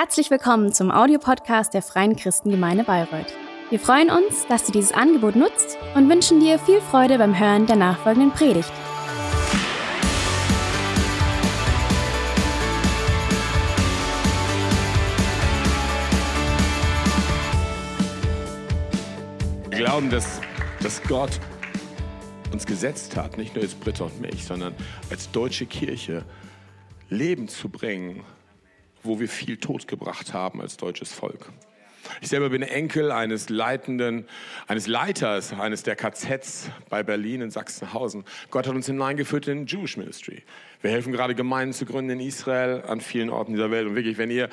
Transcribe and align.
Herzlich 0.00 0.30
willkommen 0.30 0.72
zum 0.72 0.92
Audiopodcast 0.92 1.74
der 1.74 1.82
Freien 1.82 2.14
Christengemeinde 2.14 2.84
Bayreuth. 2.84 3.34
Wir 3.68 3.80
freuen 3.80 4.10
uns, 4.10 4.46
dass 4.46 4.62
du 4.62 4.70
dieses 4.70 4.92
Angebot 4.92 5.34
nutzt 5.34 5.76
und 5.96 6.08
wünschen 6.08 6.38
dir 6.38 6.60
viel 6.60 6.80
Freude 6.80 7.18
beim 7.18 7.36
Hören 7.36 7.66
der 7.66 7.74
nachfolgenden 7.74 8.30
Predigt. 8.30 8.70
Wir 19.68 19.78
glauben, 19.78 20.10
dass, 20.10 20.40
dass 20.80 21.02
Gott 21.02 21.40
uns 22.52 22.66
gesetzt 22.66 23.16
hat, 23.16 23.36
nicht 23.36 23.56
nur 23.56 23.64
als 23.64 23.74
Britta 23.74 24.04
und 24.04 24.20
mich, 24.20 24.44
sondern 24.44 24.76
als 25.10 25.28
deutsche 25.32 25.66
Kirche 25.66 26.22
Leben 27.08 27.48
zu 27.48 27.68
bringen, 27.68 28.22
wo 29.08 29.18
wir 29.18 29.28
viel 29.28 29.56
Tod 29.56 29.88
gebracht 29.88 30.32
haben 30.32 30.60
als 30.60 30.76
deutsches 30.76 31.12
Volk. 31.12 31.50
Ich 32.20 32.28
selber 32.28 32.50
bin 32.50 32.62
Enkel 32.62 33.10
eines 33.10 33.48
Leitenden, 33.48 34.26
eines 34.66 34.86
Leiters 34.86 35.52
eines 35.52 35.82
der 35.82 35.96
KZs 35.96 36.70
bei 36.88 37.02
Berlin 37.02 37.42
in 37.42 37.50
Sachsenhausen. 37.50 38.24
Gott 38.50 38.66
hat 38.66 38.74
uns 38.74 38.86
hineingeführt 38.86 39.48
in 39.48 39.66
Jewish 39.66 39.96
Ministry. 39.96 40.42
Wir 40.80 40.90
helfen 40.90 41.12
gerade 41.12 41.34
Gemeinden 41.34 41.72
zu 41.72 41.86
gründen 41.86 42.10
in 42.10 42.20
Israel, 42.20 42.84
an 42.86 43.00
vielen 43.00 43.30
Orten 43.30 43.52
dieser 43.52 43.72
Welt. 43.72 43.88
Und 43.88 43.96
wirklich, 43.96 44.16
wenn 44.16 44.30
ihr, 44.30 44.48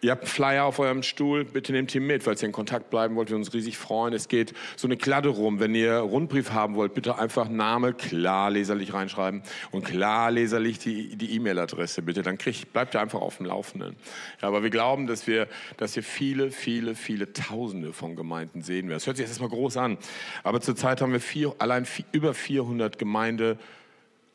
ihr 0.00 0.12
habt 0.12 0.22
einen 0.22 0.30
Flyer 0.30 0.64
auf 0.64 0.78
eurem 0.78 1.02
Stuhl, 1.02 1.44
bitte 1.44 1.72
nehmt 1.72 1.94
ihn 1.94 2.06
mit, 2.06 2.22
falls 2.22 2.42
ihr 2.42 2.46
in 2.46 2.52
Kontakt 2.52 2.88
bleiben 2.88 3.16
wollt, 3.16 3.28
wir 3.28 3.36
uns 3.36 3.52
riesig 3.52 3.76
freuen. 3.76 4.14
Es 4.14 4.28
geht 4.28 4.54
so 4.76 4.88
eine 4.88 4.96
Kladde 4.96 5.28
rum. 5.28 5.60
Wenn 5.60 5.74
ihr 5.74 5.96
Rundbrief 5.98 6.52
haben 6.52 6.74
wollt, 6.74 6.94
bitte 6.94 7.18
einfach 7.18 7.50
Name 7.50 7.92
klar 7.92 8.50
leserlich 8.50 8.94
reinschreiben 8.94 9.42
und 9.70 9.84
klar 9.84 10.30
leserlich 10.30 10.78
die, 10.78 11.36
E-Mail-Adresse 11.36 12.00
bitte. 12.00 12.22
Dann 12.22 12.38
kriegt, 12.38 12.72
bleibt 12.72 12.94
ihr 12.94 13.02
einfach 13.02 13.20
auf 13.20 13.36
dem 13.36 13.44
Laufenden. 13.44 13.96
Ja, 14.40 14.48
aber 14.48 14.62
wir 14.62 14.70
glauben, 14.70 15.06
dass 15.06 15.26
wir, 15.26 15.48
dass 15.76 15.94
wir 15.96 16.02
viele, 16.02 16.50
viele, 16.50 16.94
viele 16.94 17.34
Tausende 17.34 17.92
von 17.92 18.16
Gemeinden 18.16 18.62
sehen 18.62 18.88
werden. 18.88 18.96
Das 18.96 19.06
hört 19.06 19.18
sich 19.18 19.24
jetzt 19.24 19.32
erstmal 19.32 19.50
groß 19.50 19.76
an. 19.76 19.98
Aber 20.44 20.62
zurzeit 20.62 21.02
haben 21.02 21.12
wir 21.12 21.20
vier, 21.20 21.54
allein 21.58 21.84
vier, 21.84 22.06
über 22.12 22.32
400 22.32 22.98
Gemeinde 22.98 23.58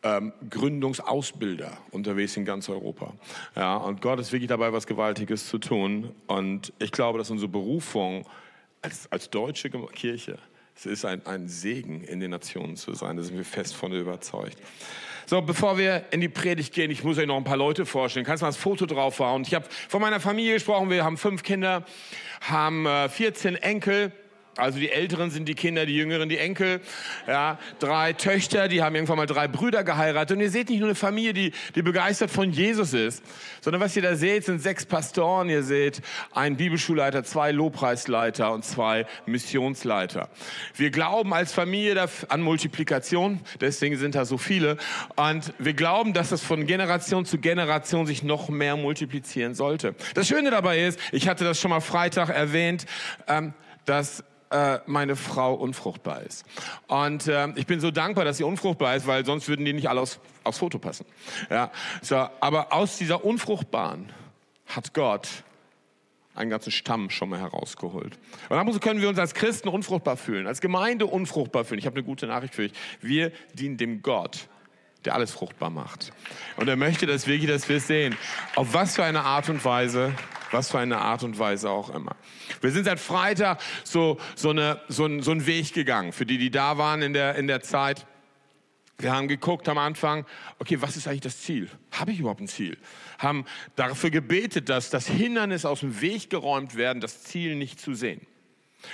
ähm, 0.03 0.33
Gründungsausbilder 0.49 1.77
unterwegs 1.91 2.37
in 2.37 2.45
ganz 2.45 2.69
Europa. 2.69 3.13
Ja, 3.55 3.77
und 3.77 4.01
Gott 4.01 4.19
ist 4.19 4.31
wirklich 4.31 4.49
dabei, 4.49 4.73
was 4.73 4.85
Gewaltiges 4.85 5.47
zu 5.47 5.57
tun. 5.57 6.11
Und 6.27 6.73
ich 6.79 6.91
glaube, 6.91 7.17
dass 7.17 7.29
unsere 7.29 7.49
Berufung 7.49 8.25
als, 8.81 9.11
als 9.11 9.29
deutsche 9.29 9.69
Kirche, 9.69 10.37
es 10.75 10.85
ist 10.85 11.05
ein, 11.05 11.25
ein 11.25 11.47
Segen, 11.47 12.03
in 12.03 12.19
den 12.19 12.31
Nationen 12.31 12.75
zu 12.75 12.93
sein. 12.93 13.17
Da 13.17 13.23
sind 13.23 13.37
wir 13.37 13.45
fest 13.45 13.75
von 13.75 13.93
überzeugt. 13.93 14.57
So, 15.25 15.41
bevor 15.41 15.77
wir 15.77 16.05
in 16.11 16.19
die 16.19 16.27
Predigt 16.27 16.73
gehen, 16.73 16.91
ich 16.91 17.03
muss 17.03 17.17
euch 17.17 17.27
noch 17.27 17.37
ein 17.37 17.45
paar 17.45 17.57
Leute 17.57 17.85
vorstellen. 17.85 18.25
Kannst 18.25 18.41
du 18.41 18.45
mal 18.45 18.49
das 18.49 18.57
Foto 18.57 18.85
draufhauen? 18.85 19.43
Ich 19.43 19.53
habe 19.53 19.65
von 19.87 20.01
meiner 20.01 20.19
Familie 20.19 20.55
gesprochen. 20.55 20.89
Wir 20.89 21.05
haben 21.05 21.17
fünf 21.17 21.43
Kinder, 21.43 21.85
haben 22.41 22.85
äh, 22.85 23.07
14 23.07 23.55
Enkel. 23.55 24.11
Also 24.55 24.77
die 24.77 24.91
Älteren 24.91 25.31
sind 25.31 25.49
die 25.49 25.55
Kinder, 25.55 25.85
die 25.85 25.95
Jüngeren 25.95 26.29
die 26.29 26.37
Enkel. 26.37 26.79
Ja, 27.27 27.57
drei 27.79 28.13
Töchter, 28.13 28.67
die 28.67 28.83
haben 28.83 28.93
irgendwann 28.93 29.17
mal 29.17 29.25
drei 29.25 29.47
Brüder 29.47 29.83
geheiratet. 29.83 30.37
Und 30.37 30.43
ihr 30.43 30.51
seht 30.51 30.69
nicht 30.69 30.79
nur 30.79 30.89
eine 30.89 30.95
Familie, 30.95 31.33
die, 31.33 31.53
die 31.73 31.81
begeistert 31.81 32.29
von 32.29 32.51
Jesus 32.51 32.93
ist, 32.93 33.23
sondern 33.61 33.81
was 33.81 33.95
ihr 33.95 34.03
da 34.03 34.15
seht, 34.15 34.45
sind 34.45 34.61
sechs 34.61 34.85
Pastoren. 34.85 35.49
Ihr 35.49 35.63
seht 35.63 36.01
einen 36.33 36.55
Bibelschulleiter, 36.55 37.23
zwei 37.23 37.51
Lobpreisleiter 37.51 38.53
und 38.53 38.63
zwei 38.63 39.07
Missionsleiter. 39.25 40.29
Wir 40.75 40.91
glauben 40.91 41.33
als 41.33 41.51
Familie 41.51 42.07
an 42.29 42.41
Multiplikation, 42.41 43.39
deswegen 43.59 43.97
sind 43.97 44.13
da 44.13 44.25
so 44.25 44.37
viele. 44.37 44.77
Und 45.15 45.53
wir 45.57 45.73
glauben, 45.73 46.13
dass 46.13 46.29
das 46.29 46.43
von 46.43 46.67
Generation 46.67 47.25
zu 47.25 47.39
Generation 47.39 48.05
sich 48.05 48.21
noch 48.21 48.49
mehr 48.49 48.77
multiplizieren 48.77 49.55
sollte. 49.55 49.95
Das 50.13 50.27
Schöne 50.27 50.51
dabei 50.51 50.83
ist, 50.83 50.99
ich 51.11 51.27
hatte 51.27 51.43
das 51.43 51.59
schon 51.59 51.71
mal 51.71 51.81
Freitag 51.81 52.29
erwähnt, 52.29 52.85
ähm, 53.27 53.53
dass 53.85 54.23
äh, 54.53 54.79
meine 54.85 55.15
Frau 55.15 55.55
unfruchtbar 55.55 56.21
ist. 56.21 56.45
Und 56.87 57.27
äh, 57.27 57.49
ich 57.55 57.65
bin 57.65 57.79
so 57.79 57.89
dankbar, 57.89 58.23
dass 58.23 58.37
sie 58.37 58.43
unfruchtbar 58.43 58.95
ist, 58.95 59.07
weil 59.07 59.25
sonst 59.25 59.47
würden 59.47 59.65
die 59.65 59.73
nicht 59.73 59.89
alle 59.89 60.01
aufs, 60.01 60.19
aufs 60.43 60.59
Foto 60.59 60.77
passen. 60.77 61.05
Ja, 61.49 61.71
so, 62.01 62.15
aber 62.15 62.71
aus 62.71 62.97
dieser 62.97 63.25
Unfruchtbaren 63.25 64.11
hat 64.67 64.93
Gott 64.93 65.27
einen 66.35 66.49
ganzen 66.49 66.71
Stamm 66.71 67.09
schon 67.09 67.29
mal 67.29 67.39
herausgeholt. 67.39 68.17
Und 68.49 68.57
dann 68.57 68.79
können 68.79 69.01
wir 69.01 69.09
uns 69.09 69.19
als 69.19 69.33
Christen 69.33 69.69
unfruchtbar 69.69 70.17
fühlen, 70.17 70.47
als 70.47 70.61
Gemeinde 70.61 71.07
unfruchtbar 71.07 71.65
fühlen. 71.65 71.79
Ich 71.79 71.85
habe 71.85 71.95
eine 71.95 72.05
gute 72.05 72.27
Nachricht 72.27 72.55
für 72.55 72.63
euch. 72.63 72.73
Wir 73.01 73.31
dienen 73.53 73.77
dem 73.77 74.01
Gott, 74.01 74.47
der 75.05 75.15
alles 75.15 75.31
fruchtbar 75.31 75.71
macht. 75.71 76.11
Und 76.57 76.67
er 76.67 76.75
möchte 76.75 77.07
das 77.07 77.25
dass 77.25 77.69
wir 77.69 77.77
es 77.77 77.87
sehen. 77.87 78.15
Auf 78.55 78.73
was 78.73 78.95
für 78.95 79.03
eine 79.03 79.21
Art 79.21 79.49
und 79.49 79.63
Weise, 79.65 80.13
was 80.53 80.71
für 80.71 80.79
eine 80.79 80.99
Art 80.99 81.23
und 81.23 81.39
Weise 81.39 81.69
auch 81.69 81.89
immer. 81.89 82.15
Wir 82.61 82.71
sind 82.71 82.85
seit 82.85 82.99
Freitag 82.99 83.61
so, 83.83 84.19
so, 84.35 84.51
eine, 84.51 84.79
so, 84.87 85.05
ein, 85.05 85.21
so 85.21 85.31
einen 85.31 85.45
Weg 85.45 85.73
gegangen, 85.73 86.13
für 86.13 86.25
die, 86.25 86.37
die 86.37 86.51
da 86.51 86.77
waren 86.77 87.01
in 87.01 87.13
der, 87.13 87.35
in 87.35 87.47
der 87.47 87.61
Zeit. 87.61 88.05
Wir 88.99 89.11
haben 89.11 89.27
geguckt 89.27 89.67
am 89.67 89.79
Anfang, 89.79 90.25
okay, 90.59 90.79
was 90.81 90.95
ist 90.95 91.07
eigentlich 91.07 91.21
das 91.21 91.41
Ziel? 91.41 91.69
Habe 91.91 92.11
ich 92.11 92.19
überhaupt 92.19 92.41
ein 92.41 92.47
Ziel? 92.47 92.77
Haben 93.17 93.45
dafür 93.75 94.11
gebetet, 94.11 94.69
dass 94.69 94.91
das 94.91 95.07
Hindernis 95.07 95.65
aus 95.65 95.79
dem 95.79 95.99
Weg 95.99 96.29
geräumt 96.29 96.75
werden, 96.75 97.01
das 97.01 97.23
Ziel 97.23 97.55
nicht 97.55 97.81
zu 97.81 97.95
sehen. 97.95 98.21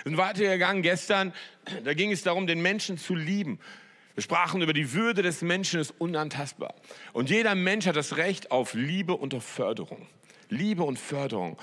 Wir 0.04 0.12
sind 0.12 0.18
weitergegangen 0.18 0.82
gestern, 0.82 1.34
da 1.84 1.94
ging 1.94 2.12
es 2.12 2.24
darum, 2.24 2.48
den 2.48 2.62
Menschen 2.62 2.98
zu 2.98 3.16
lieben. 3.16 3.60
Wir 4.16 4.24
sprachen 4.24 4.62
über 4.62 4.74
die 4.74 4.94
Würde 4.94 5.22
des 5.22 5.42
Menschen 5.42 5.80
ist 5.80 5.94
unantastbar. 5.98 6.74
Und 7.14 7.30
jeder 7.30 7.56
Mensch 7.56 7.86
hat 7.86 7.96
das 7.96 8.18
Recht 8.18 8.52
auf 8.52 8.74
Liebe 8.74 9.16
und 9.16 9.34
auf 9.34 9.44
Förderung. 9.44 10.08
Liebe 10.50 10.84
und 10.84 11.00
Förderung. 11.00 11.58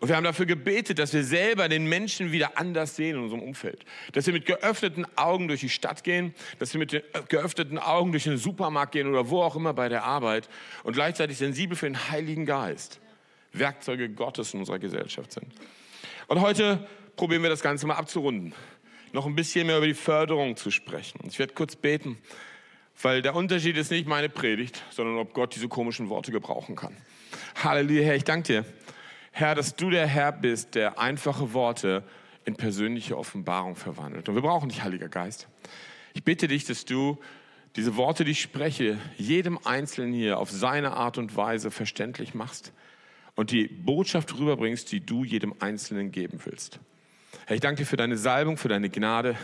Und 0.00 0.08
wir 0.08 0.16
haben 0.16 0.24
dafür 0.24 0.46
gebetet, 0.46 0.98
dass 0.98 1.12
wir 1.12 1.22
selber 1.22 1.68
den 1.68 1.86
Menschen 1.86 2.32
wieder 2.32 2.58
anders 2.58 2.96
sehen 2.96 3.16
in 3.16 3.22
unserem 3.22 3.42
Umfeld. 3.42 3.84
Dass 4.12 4.26
wir 4.26 4.32
mit 4.32 4.46
geöffneten 4.46 5.06
Augen 5.16 5.48
durch 5.48 5.60
die 5.60 5.68
Stadt 5.68 6.02
gehen, 6.02 6.34
dass 6.58 6.74
wir 6.74 6.78
mit 6.80 7.04
geöffneten 7.28 7.78
Augen 7.78 8.10
durch 8.10 8.24
den 8.24 8.36
Supermarkt 8.36 8.92
gehen 8.92 9.08
oder 9.08 9.30
wo 9.30 9.42
auch 9.42 9.54
immer 9.54 9.72
bei 9.74 9.88
der 9.88 10.04
Arbeit 10.04 10.48
und 10.82 10.94
gleichzeitig 10.94 11.38
sensibel 11.38 11.76
für 11.76 11.86
den 11.86 12.10
Heiligen 12.10 12.46
Geist, 12.46 13.00
Werkzeuge 13.52 14.08
Gottes 14.08 14.54
in 14.54 14.60
unserer 14.60 14.80
Gesellschaft 14.80 15.32
sind. 15.32 15.46
Und 16.26 16.40
heute 16.40 16.86
probieren 17.14 17.42
wir 17.42 17.50
das 17.50 17.62
Ganze 17.62 17.86
mal 17.86 17.94
abzurunden 17.94 18.54
noch 19.12 19.26
ein 19.26 19.34
bisschen 19.34 19.66
mehr 19.66 19.78
über 19.78 19.86
die 19.86 19.94
Förderung 19.94 20.56
zu 20.56 20.70
sprechen. 20.70 21.20
Ich 21.28 21.38
werde 21.38 21.54
kurz 21.54 21.76
beten, 21.76 22.18
weil 23.00 23.22
der 23.22 23.34
Unterschied 23.34 23.76
ist 23.76 23.90
nicht 23.90 24.06
meine 24.06 24.28
Predigt, 24.28 24.82
sondern 24.90 25.18
ob 25.18 25.34
Gott 25.34 25.54
diese 25.54 25.68
komischen 25.68 26.08
Worte 26.08 26.32
gebrauchen 26.32 26.76
kann. 26.76 26.96
Halleluja, 27.56 28.02
Herr, 28.02 28.16
ich 28.16 28.24
danke 28.24 28.46
dir. 28.46 28.64
Herr, 29.30 29.54
dass 29.54 29.76
du 29.76 29.90
der 29.90 30.06
Herr 30.06 30.32
bist, 30.32 30.74
der 30.74 30.98
einfache 30.98 31.54
Worte 31.54 32.02
in 32.44 32.56
persönliche 32.56 33.16
Offenbarung 33.16 33.76
verwandelt. 33.76 34.28
Und 34.28 34.34
wir 34.34 34.42
brauchen 34.42 34.68
dich, 34.68 34.82
Heiliger 34.82 35.08
Geist. 35.08 35.48
Ich 36.14 36.24
bitte 36.24 36.48
dich, 36.48 36.64
dass 36.64 36.84
du 36.84 37.18
diese 37.76 37.96
Worte, 37.96 38.24
die 38.24 38.32
ich 38.32 38.42
spreche, 38.42 38.98
jedem 39.16 39.58
Einzelnen 39.64 40.12
hier 40.12 40.38
auf 40.38 40.50
seine 40.50 40.92
Art 40.92 41.16
und 41.18 41.36
Weise 41.36 41.70
verständlich 41.70 42.34
machst 42.34 42.72
und 43.34 43.50
die 43.50 43.66
Botschaft 43.66 44.38
rüberbringst, 44.38 44.92
die 44.92 45.00
du 45.00 45.24
jedem 45.24 45.54
Einzelnen 45.60 46.10
geben 46.10 46.40
willst. 46.44 46.80
Herr, 47.46 47.54
ich 47.54 47.62
danke 47.62 47.82
dir 47.82 47.86
für 47.86 47.96
deine 47.96 48.18
Salbung, 48.18 48.58
für 48.58 48.68
deine 48.68 48.90
Gnade 48.90 49.36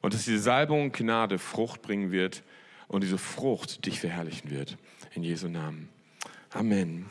und 0.00 0.14
dass 0.14 0.24
diese 0.24 0.38
Salbung 0.38 0.84
und 0.84 0.92
Gnade 0.94 1.38
Frucht 1.38 1.82
bringen 1.82 2.10
wird 2.10 2.42
und 2.86 3.02
diese 3.02 3.18
Frucht 3.18 3.84
dich 3.84 4.00
verherrlichen 4.00 4.50
wird. 4.50 4.78
In 5.14 5.22
Jesu 5.22 5.48
Namen. 5.48 5.90
Amen. 6.50 7.06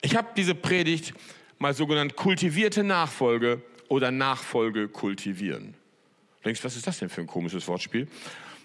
Ich 0.00 0.16
habe 0.16 0.28
diese 0.36 0.54
Predigt 0.54 1.12
mal 1.58 1.74
sogenannt 1.74 2.16
kultivierte 2.16 2.84
Nachfolge 2.84 3.62
oder 3.88 4.10
Nachfolge 4.10 4.88
kultivieren. 4.88 5.74
Du 6.38 6.44
denkst, 6.44 6.62
was 6.62 6.76
ist 6.76 6.86
das 6.86 6.98
denn 6.98 7.08
für 7.08 7.20
ein 7.20 7.26
komisches 7.26 7.66
Wortspiel? 7.66 8.06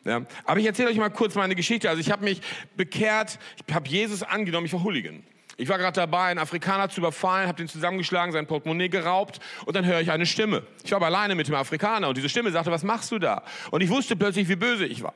Ja, 0.05 0.25
aber 0.45 0.59
ich 0.59 0.65
erzähle 0.65 0.89
euch 0.89 0.97
mal 0.97 1.09
kurz 1.09 1.33
meine 1.35 1.55
Geschichte. 1.55 1.89
Also 1.89 2.01
ich 2.01 2.11
habe 2.11 2.23
mich 2.25 2.41
bekehrt, 2.75 3.39
ich 3.65 3.73
habe 3.73 3.87
Jesus 3.87 4.21
angenommen, 4.21 4.65
ich 4.65 4.73
war 4.73 4.83
Hooligan. 4.83 5.23
Ich 5.55 5.69
war 5.69 5.77
gerade 5.77 5.95
dabei, 5.95 6.25
einen 6.25 6.39
Afrikaner 6.39 6.89
zu 6.89 6.99
überfallen, 6.99 7.47
habe 7.47 7.57
den 7.57 7.67
zusammengeschlagen, 7.67 8.31
sein 8.31 8.47
Portemonnaie 8.47 8.89
geraubt 8.89 9.39
und 9.65 9.75
dann 9.75 9.85
höre 9.85 10.01
ich 10.01 10.11
eine 10.11 10.25
Stimme. 10.25 10.63
Ich 10.83 10.91
war 10.91 10.97
aber 10.97 11.05
alleine 11.05 11.35
mit 11.35 11.47
dem 11.47 11.55
Afrikaner 11.55 12.09
und 12.09 12.17
diese 12.17 12.29
Stimme 12.29 12.51
sagte, 12.51 12.71
was 12.71 12.83
machst 12.83 13.11
du 13.11 13.19
da? 13.19 13.43
Und 13.69 13.81
ich 13.81 13.89
wusste 13.89 14.15
plötzlich, 14.15 14.49
wie 14.49 14.55
böse 14.55 14.85
ich 14.85 15.03
war. 15.03 15.13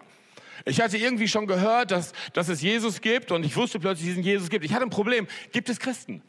Ich 0.68 0.82
hatte 0.82 0.98
irgendwie 0.98 1.30
schon 1.30 1.48
gehört, 1.48 1.92
dass, 1.92 2.12
dass 2.34 2.50
es 2.50 2.62
Jesus 2.62 3.00
gibt 3.00 3.32
und 3.32 3.46
ich 3.46 3.56
wusste 3.56 3.80
plötzlich, 3.80 4.10
dass 4.10 4.20
es 4.20 4.26
Jesus 4.26 4.50
gibt. 4.50 4.66
Ich 4.66 4.74
hatte 4.74 4.84
ein 4.84 4.90
Problem. 4.90 5.28
Gibt 5.54 5.70
es 5.70 5.80
Christen? 5.80 6.22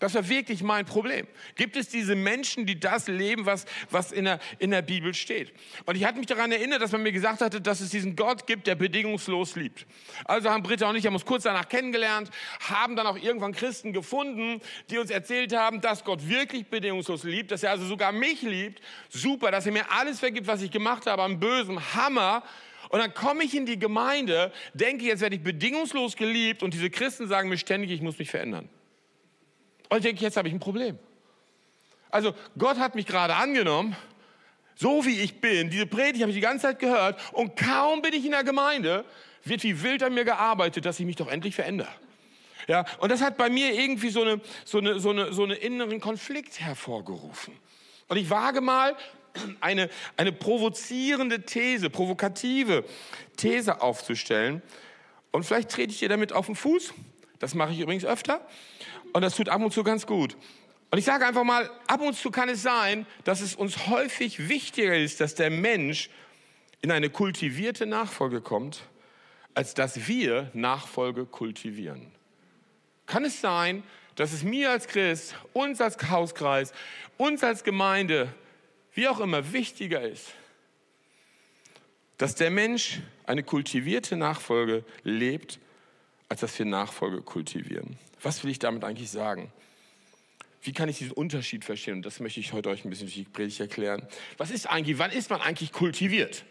Das 0.00 0.14
war 0.14 0.28
wirklich 0.28 0.62
mein 0.62 0.84
Problem. 0.84 1.26
Gibt 1.56 1.76
es 1.76 1.88
diese 1.88 2.14
Menschen, 2.14 2.66
die 2.66 2.78
das 2.78 3.08
leben, 3.08 3.46
was, 3.46 3.66
was 3.90 4.12
in, 4.12 4.26
der, 4.26 4.38
in 4.60 4.70
der 4.70 4.82
Bibel 4.82 5.12
steht? 5.12 5.52
Und 5.86 5.96
ich 5.96 6.04
hatte 6.04 6.18
mich 6.18 6.26
daran 6.28 6.52
erinnert, 6.52 6.82
dass 6.82 6.92
man 6.92 7.02
mir 7.02 7.10
gesagt 7.10 7.40
hatte, 7.40 7.60
dass 7.60 7.80
es 7.80 7.90
diesen 7.90 8.14
Gott 8.14 8.46
gibt, 8.46 8.68
der 8.68 8.76
bedingungslos 8.76 9.56
liebt. 9.56 9.86
Also 10.24 10.50
haben 10.50 10.62
Britta 10.62 10.88
und 10.88 10.94
ich 10.94 11.04
haben 11.04 11.14
uns 11.14 11.24
kurz 11.24 11.42
danach 11.42 11.68
kennengelernt, 11.68 12.30
haben 12.68 12.94
dann 12.94 13.08
auch 13.08 13.16
irgendwann 13.16 13.52
Christen 13.52 13.92
gefunden, 13.92 14.60
die 14.88 14.98
uns 14.98 15.10
erzählt 15.10 15.52
haben, 15.52 15.80
dass 15.80 16.04
Gott 16.04 16.28
wirklich 16.28 16.66
bedingungslos 16.66 17.24
liebt, 17.24 17.50
dass 17.50 17.64
er 17.64 17.72
also 17.72 17.84
sogar 17.84 18.12
mich 18.12 18.42
liebt. 18.42 18.80
Super, 19.08 19.50
dass 19.50 19.66
er 19.66 19.72
mir 19.72 19.90
alles 19.90 20.20
vergibt, 20.20 20.46
was 20.46 20.62
ich 20.62 20.70
gemacht 20.70 21.06
habe 21.06 21.22
am 21.22 21.40
bösen 21.40 21.94
Hammer. 21.94 22.44
Und 22.88 23.00
dann 23.00 23.12
komme 23.12 23.44
ich 23.44 23.54
in 23.54 23.66
die 23.66 23.78
Gemeinde, 23.78 24.52
denke, 24.74 25.04
jetzt 25.04 25.20
werde 25.20 25.36
ich 25.36 25.42
bedingungslos 25.42 26.16
geliebt 26.16 26.62
und 26.62 26.72
diese 26.74 26.90
Christen 26.90 27.28
sagen 27.28 27.48
mir 27.48 27.58
ständig, 27.58 27.90
ich 27.90 28.00
muss 28.00 28.18
mich 28.18 28.30
verändern. 28.30 28.68
Und 29.88 29.98
ich 29.98 30.04
denke, 30.04 30.22
jetzt 30.22 30.36
habe 30.36 30.48
ich 30.48 30.54
ein 30.54 30.60
Problem. 30.60 30.98
Also 32.10 32.34
Gott 32.56 32.78
hat 32.78 32.94
mich 32.94 33.06
gerade 33.06 33.34
angenommen, 33.34 33.96
so 34.74 35.04
wie 35.04 35.20
ich 35.20 35.40
bin. 35.40 35.70
Diese 35.70 35.86
Predigt 35.86 36.22
habe 36.22 36.30
ich 36.30 36.36
die 36.36 36.42
ganze 36.42 36.68
Zeit 36.68 36.78
gehört 36.78 37.20
und 37.32 37.56
kaum 37.56 38.00
bin 38.00 38.14
ich 38.14 38.24
in 38.24 38.30
der 38.30 38.44
Gemeinde, 38.44 39.04
wird 39.44 39.62
wie 39.64 39.82
wild 39.82 40.02
an 40.02 40.14
mir 40.14 40.24
gearbeitet, 40.24 40.84
dass 40.84 40.98
ich 41.00 41.06
mich 41.06 41.16
doch 41.16 41.28
endlich 41.28 41.54
verändere. 41.54 41.88
Ja, 42.66 42.84
und 42.98 43.10
das 43.10 43.22
hat 43.22 43.36
bei 43.38 43.48
mir 43.48 43.72
irgendwie 43.72 44.10
so, 44.10 44.22
eine, 44.22 44.40
so, 44.64 44.78
eine, 44.78 45.00
so, 45.00 45.10
eine, 45.10 45.32
so 45.32 45.42
einen 45.42 45.56
inneren 45.56 46.00
Konflikt 46.00 46.60
hervorgerufen. 46.60 47.54
Und 48.08 48.16
ich 48.16 48.28
wage 48.30 48.60
mal 48.60 48.96
eine, 49.60 49.90
eine 50.16 50.32
provozierende 50.32 51.42
These, 51.42 51.90
provokative 51.90 52.84
These 53.36 53.80
aufzustellen. 53.80 54.62
Und 55.30 55.44
vielleicht 55.44 55.70
trete 55.70 55.92
ich 55.92 55.98
dir 55.98 56.08
damit 56.08 56.32
auf 56.32 56.46
den 56.46 56.56
Fuß. 56.56 56.94
Das 57.38 57.54
mache 57.54 57.72
ich 57.72 57.80
übrigens 57.80 58.04
öfter. 58.04 58.46
Und 59.12 59.22
das 59.22 59.36
tut 59.36 59.48
ab 59.48 59.62
und 59.62 59.72
zu 59.72 59.82
ganz 59.84 60.06
gut. 60.06 60.36
Und 60.90 60.98
ich 60.98 61.04
sage 61.04 61.26
einfach 61.26 61.44
mal, 61.44 61.70
ab 61.86 62.00
und 62.00 62.14
zu 62.14 62.30
kann 62.30 62.48
es 62.48 62.62
sein, 62.62 63.06
dass 63.24 63.40
es 63.40 63.54
uns 63.54 63.86
häufig 63.88 64.48
wichtiger 64.48 64.96
ist, 64.96 65.20
dass 65.20 65.34
der 65.34 65.50
Mensch 65.50 66.08
in 66.80 66.90
eine 66.90 67.10
kultivierte 67.10 67.86
Nachfolge 67.86 68.40
kommt, 68.40 68.82
als 69.54 69.74
dass 69.74 70.06
wir 70.06 70.50
Nachfolge 70.54 71.26
kultivieren. 71.26 72.12
Kann 73.06 73.24
es 73.24 73.40
sein, 73.40 73.82
dass 74.14 74.32
es 74.32 74.42
mir 74.42 74.70
als 74.70 74.86
Christ, 74.88 75.34
uns 75.52 75.80
als 75.80 75.96
Hauskreis, 76.10 76.72
uns 77.16 77.42
als 77.44 77.64
Gemeinde, 77.64 78.32
wie 78.94 79.08
auch 79.08 79.20
immer, 79.20 79.52
wichtiger 79.52 80.02
ist, 80.02 80.32
dass 82.18 82.34
der 82.34 82.50
Mensch 82.50 83.00
eine 83.26 83.42
kultivierte 83.42 84.16
Nachfolge 84.16 84.84
lebt, 85.04 85.58
als 86.28 86.40
dass 86.40 86.58
wir 86.58 86.66
Nachfolge 86.66 87.22
kultivieren. 87.22 87.96
Was 88.22 88.42
will 88.42 88.50
ich 88.50 88.58
damit 88.58 88.84
eigentlich 88.84 89.10
sagen? 89.10 89.52
Wie 90.62 90.72
kann 90.72 90.88
ich 90.88 90.98
diesen 90.98 91.12
Unterschied 91.12 91.64
verstehen? 91.64 91.94
Und 91.94 92.06
das 92.06 92.18
möchte 92.20 92.40
ich 92.40 92.52
heute 92.52 92.68
euch 92.68 92.84
ein 92.84 92.90
bisschen 92.90 93.06
durch 93.06 93.14
die 93.14 93.24
Predigt 93.24 93.60
erklären. 93.60 94.06
Was 94.36 94.50
ist 94.50 94.66
eigentlich, 94.66 94.98
wann 94.98 95.12
ist 95.12 95.30
man 95.30 95.40
eigentlich 95.40 95.72
kultiviert? 95.72 96.44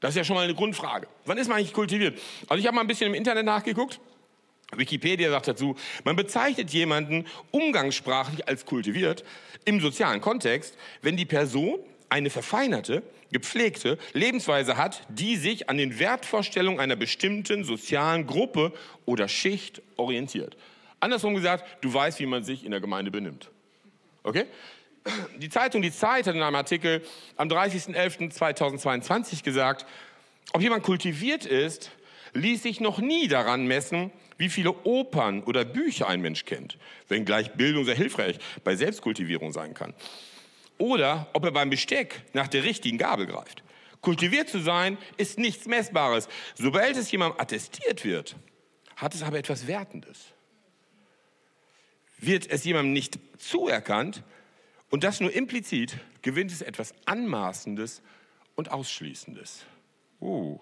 Das 0.00 0.10
ist 0.10 0.16
ja 0.16 0.24
schon 0.24 0.36
mal 0.36 0.44
eine 0.44 0.54
Grundfrage. 0.54 1.08
Wann 1.24 1.38
ist 1.38 1.48
man 1.48 1.58
eigentlich 1.58 1.72
kultiviert? 1.72 2.20
Also 2.48 2.60
ich 2.60 2.66
habe 2.66 2.74
mal 2.74 2.82
ein 2.82 2.86
bisschen 2.86 3.08
im 3.08 3.14
Internet 3.14 3.44
nachgeguckt. 3.44 4.00
Wikipedia 4.76 5.30
sagt 5.30 5.48
dazu, 5.48 5.76
man 6.04 6.16
bezeichnet 6.16 6.70
jemanden 6.70 7.26
umgangssprachlich 7.50 8.46
als 8.48 8.66
kultiviert 8.66 9.24
im 9.64 9.80
sozialen 9.80 10.20
Kontext, 10.20 10.76
wenn 11.02 11.16
die 11.16 11.26
Person 11.26 11.78
eine 12.08 12.30
verfeinerte, 12.30 13.02
gepflegte 13.32 13.98
Lebensweise 14.12 14.76
hat, 14.76 15.02
die 15.08 15.36
sich 15.36 15.70
an 15.70 15.78
den 15.78 15.98
Wertvorstellungen 15.98 16.80
einer 16.80 16.96
bestimmten 16.96 17.64
sozialen 17.64 18.26
Gruppe 18.26 18.72
oder 19.06 19.28
Schicht 19.28 19.82
orientiert. 19.96 20.56
Andersrum 20.98 21.34
gesagt, 21.34 21.64
du 21.82 21.92
weißt, 21.94 22.18
wie 22.20 22.26
man 22.26 22.44
sich 22.44 22.64
in 22.64 22.72
der 22.72 22.80
Gemeinde 22.80 23.10
benimmt. 23.10 23.50
Okay? 24.22 24.46
Die 25.38 25.48
Zeitung 25.48 25.80
Die 25.80 25.92
Zeit 25.92 26.26
hat 26.26 26.34
in 26.34 26.42
einem 26.42 26.56
Artikel 26.56 27.02
am 27.36 27.48
30.11.2022 27.48 29.42
gesagt, 29.42 29.86
ob 30.52 30.60
jemand 30.60 30.82
kultiviert 30.82 31.46
ist, 31.46 31.90
ließ 32.32 32.62
sich 32.62 32.80
noch 32.80 32.98
nie 32.98 33.28
daran 33.28 33.66
messen, 33.66 34.10
wie 34.38 34.48
viele 34.48 34.72
Opern 34.84 35.42
oder 35.42 35.64
Bücher 35.64 36.08
ein 36.08 36.20
Mensch 36.20 36.44
kennt, 36.44 36.78
wenngleich 37.08 37.52
Bildung 37.52 37.84
sehr 37.84 37.94
hilfreich 37.94 38.38
bei 38.64 38.76
Selbstkultivierung 38.76 39.52
sein 39.52 39.74
kann. 39.74 39.94
Oder 40.78 41.28
ob 41.34 41.44
er 41.44 41.52
beim 41.52 41.68
Besteck 41.68 42.22
nach 42.32 42.48
der 42.48 42.64
richtigen 42.64 42.96
Gabel 42.96 43.26
greift. 43.26 43.62
Kultiviert 44.00 44.48
zu 44.48 44.60
sein 44.60 44.96
ist 45.18 45.38
nichts 45.38 45.66
Messbares. 45.66 46.28
Sobald 46.54 46.96
es 46.96 47.10
jemandem 47.10 47.38
attestiert 47.38 48.04
wird, 48.04 48.36
hat 48.96 49.14
es 49.14 49.22
aber 49.22 49.38
etwas 49.38 49.66
Wertendes. 49.66 50.32
Wird 52.18 52.48
es 52.50 52.64
jemandem 52.64 52.94
nicht 52.94 53.18
zuerkannt 53.38 54.22
und 54.88 55.04
das 55.04 55.20
nur 55.20 55.32
implizit, 55.32 55.98
gewinnt 56.22 56.50
es 56.50 56.62
etwas 56.62 56.94
Anmaßendes 57.04 58.02
und 58.56 58.70
Ausschließendes. 58.70 59.64
Uh. 60.20 60.58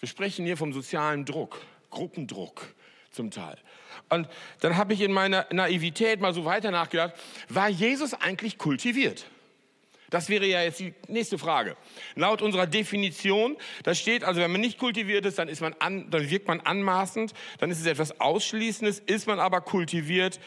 Wir 0.00 0.08
sprechen 0.08 0.44
hier 0.44 0.56
vom 0.56 0.72
sozialen 0.72 1.24
Druck. 1.24 1.60
Gruppendruck 1.90 2.74
zum 3.10 3.30
Teil. 3.30 3.56
Und 4.10 4.28
dann 4.60 4.76
habe 4.76 4.92
ich 4.92 5.00
in 5.00 5.12
meiner 5.12 5.46
Naivität 5.50 6.20
mal 6.20 6.34
so 6.34 6.44
weiter 6.44 6.70
nachgedacht, 6.70 7.14
war 7.48 7.68
Jesus 7.68 8.14
eigentlich 8.14 8.58
kultiviert? 8.58 9.26
Das 10.10 10.30
wäre 10.30 10.46
ja 10.46 10.62
jetzt 10.62 10.80
die 10.80 10.94
nächste 11.08 11.36
Frage. 11.38 11.76
Laut 12.14 12.40
unserer 12.40 12.66
Definition, 12.66 13.56
da 13.82 13.94
steht 13.94 14.24
also, 14.24 14.40
wenn 14.40 14.50
man 14.50 14.60
nicht 14.60 14.78
kultiviert 14.78 15.26
ist, 15.26 15.38
dann, 15.38 15.48
ist 15.48 15.60
man 15.60 15.74
an, 15.80 16.10
dann 16.10 16.30
wirkt 16.30 16.48
man 16.48 16.60
anmaßend, 16.60 17.34
dann 17.58 17.70
ist 17.70 17.80
es 17.80 17.86
etwas 17.86 18.18
Ausschließendes. 18.18 19.00
Ist 19.00 19.26
man 19.26 19.38
aber 19.38 19.60
kultiviert, 19.60 20.40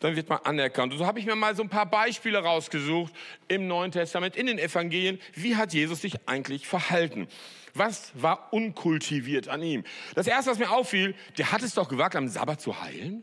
dann 0.00 0.14
wird 0.14 0.28
man 0.28 0.40
anerkannt. 0.44 0.92
Und 0.92 0.98
so 0.98 1.06
habe 1.06 1.18
ich 1.20 1.26
mir 1.26 1.36
mal 1.36 1.56
so 1.56 1.62
ein 1.62 1.70
paar 1.70 1.86
Beispiele 1.86 2.38
rausgesucht 2.38 3.12
im 3.48 3.66
Neuen 3.66 3.92
Testament, 3.92 4.36
in 4.36 4.46
den 4.46 4.58
Evangelien. 4.58 5.18
Wie 5.34 5.56
hat 5.56 5.72
Jesus 5.72 6.02
sich 6.02 6.16
eigentlich 6.26 6.66
verhalten? 6.66 7.28
Was 7.78 8.12
war 8.14 8.52
unkultiviert 8.52 9.48
an 9.48 9.62
ihm? 9.62 9.84
Das 10.14 10.26
erste, 10.26 10.50
was 10.50 10.58
mir 10.58 10.70
auffiel, 10.70 11.14
der 11.38 11.52
hat 11.52 11.62
es 11.62 11.74
doch 11.74 11.88
gewagt, 11.88 12.16
am 12.16 12.28
Sabbat 12.28 12.60
zu 12.60 12.80
heilen. 12.80 13.22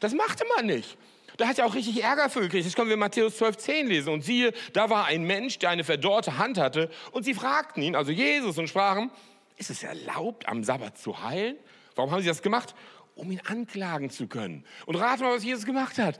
Das 0.00 0.12
machte 0.12 0.44
man 0.56 0.66
nicht. 0.66 0.98
Da 1.38 1.48
hat 1.48 1.58
er 1.58 1.66
auch 1.66 1.74
richtig 1.74 2.02
Ärger 2.02 2.28
für 2.28 2.40
gekriegt. 2.40 2.66
Das 2.66 2.74
können 2.74 2.90
wir 2.90 2.96
Matthäus 2.96 3.38
12, 3.38 3.56
10 3.56 3.86
lesen. 3.86 4.12
Und 4.12 4.22
siehe, 4.22 4.52
da 4.74 4.90
war 4.90 5.06
ein 5.06 5.24
Mensch, 5.24 5.58
der 5.58 5.70
eine 5.70 5.84
verdorrte 5.84 6.38
Hand 6.38 6.58
hatte. 6.58 6.90
Und 7.12 7.24
sie 7.24 7.34
fragten 7.34 7.82
ihn, 7.82 7.96
also 7.96 8.12
Jesus, 8.12 8.58
und 8.58 8.68
sprachen, 8.68 9.10
ist 9.56 9.70
es 9.70 9.82
erlaubt, 9.82 10.48
am 10.48 10.64
Sabbat 10.64 10.98
zu 10.98 11.22
heilen? 11.22 11.56
Warum 11.94 12.10
haben 12.10 12.20
sie 12.20 12.28
das 12.28 12.42
gemacht? 12.42 12.74
Um 13.14 13.30
ihn 13.30 13.40
anklagen 13.46 14.10
zu 14.10 14.26
können. 14.26 14.64
Und 14.86 14.96
rate 14.96 15.22
mal, 15.22 15.34
was 15.34 15.44
Jesus 15.44 15.64
gemacht 15.64 15.98
hat. 15.98 16.18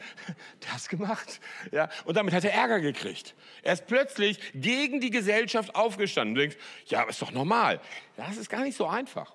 Hat 0.66 0.88
gemacht. 0.88 1.40
Ja, 1.70 1.88
und 2.04 2.16
damit 2.16 2.34
hat 2.34 2.44
er 2.44 2.52
Ärger 2.52 2.80
gekriegt. 2.80 3.34
Er 3.62 3.74
ist 3.74 3.86
plötzlich 3.86 4.38
gegen 4.54 5.00
die 5.00 5.10
Gesellschaft 5.10 5.74
aufgestanden. 5.74 6.34
Du 6.34 6.40
denkst, 6.42 6.56
ja, 6.86 7.02
ist 7.04 7.22
doch 7.22 7.32
normal. 7.32 7.80
Das 8.16 8.36
ist 8.36 8.50
gar 8.50 8.62
nicht 8.62 8.76
so 8.76 8.86
einfach. 8.86 9.32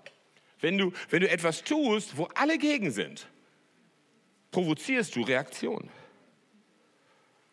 Wenn 0.60 0.78
du, 0.78 0.92
wenn 1.10 1.22
du 1.22 1.30
etwas 1.30 1.64
tust, 1.64 2.18
wo 2.18 2.28
alle 2.36 2.58
gegen 2.58 2.92
sind, 2.92 3.28
provozierst 4.52 5.16
du 5.16 5.22
Reaktionen. 5.22 5.90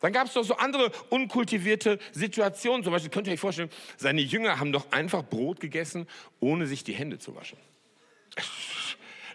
Dann 0.00 0.12
gab 0.12 0.27
es 0.27 0.35
doch 0.35 0.45
so 0.45 0.57
andere 0.57 0.91
unkultivierte 1.09 1.99
Situationen. 2.12 2.85
Zum 2.85 2.93
Beispiel 2.93 3.11
könnt 3.11 3.27
ihr 3.27 3.33
euch 3.33 3.41
vorstellen, 3.41 3.71
seine 3.97 4.21
Jünger 4.21 4.61
haben 4.61 4.71
doch 4.71 4.93
einfach 4.93 5.23
Brot 5.23 5.61
gegessen, 5.61 6.07
ohne 6.41 6.67
sich 6.67 6.85
die 6.85 6.93
Hände 6.93 7.19
zu 7.19 7.35
waschen. 7.35 7.59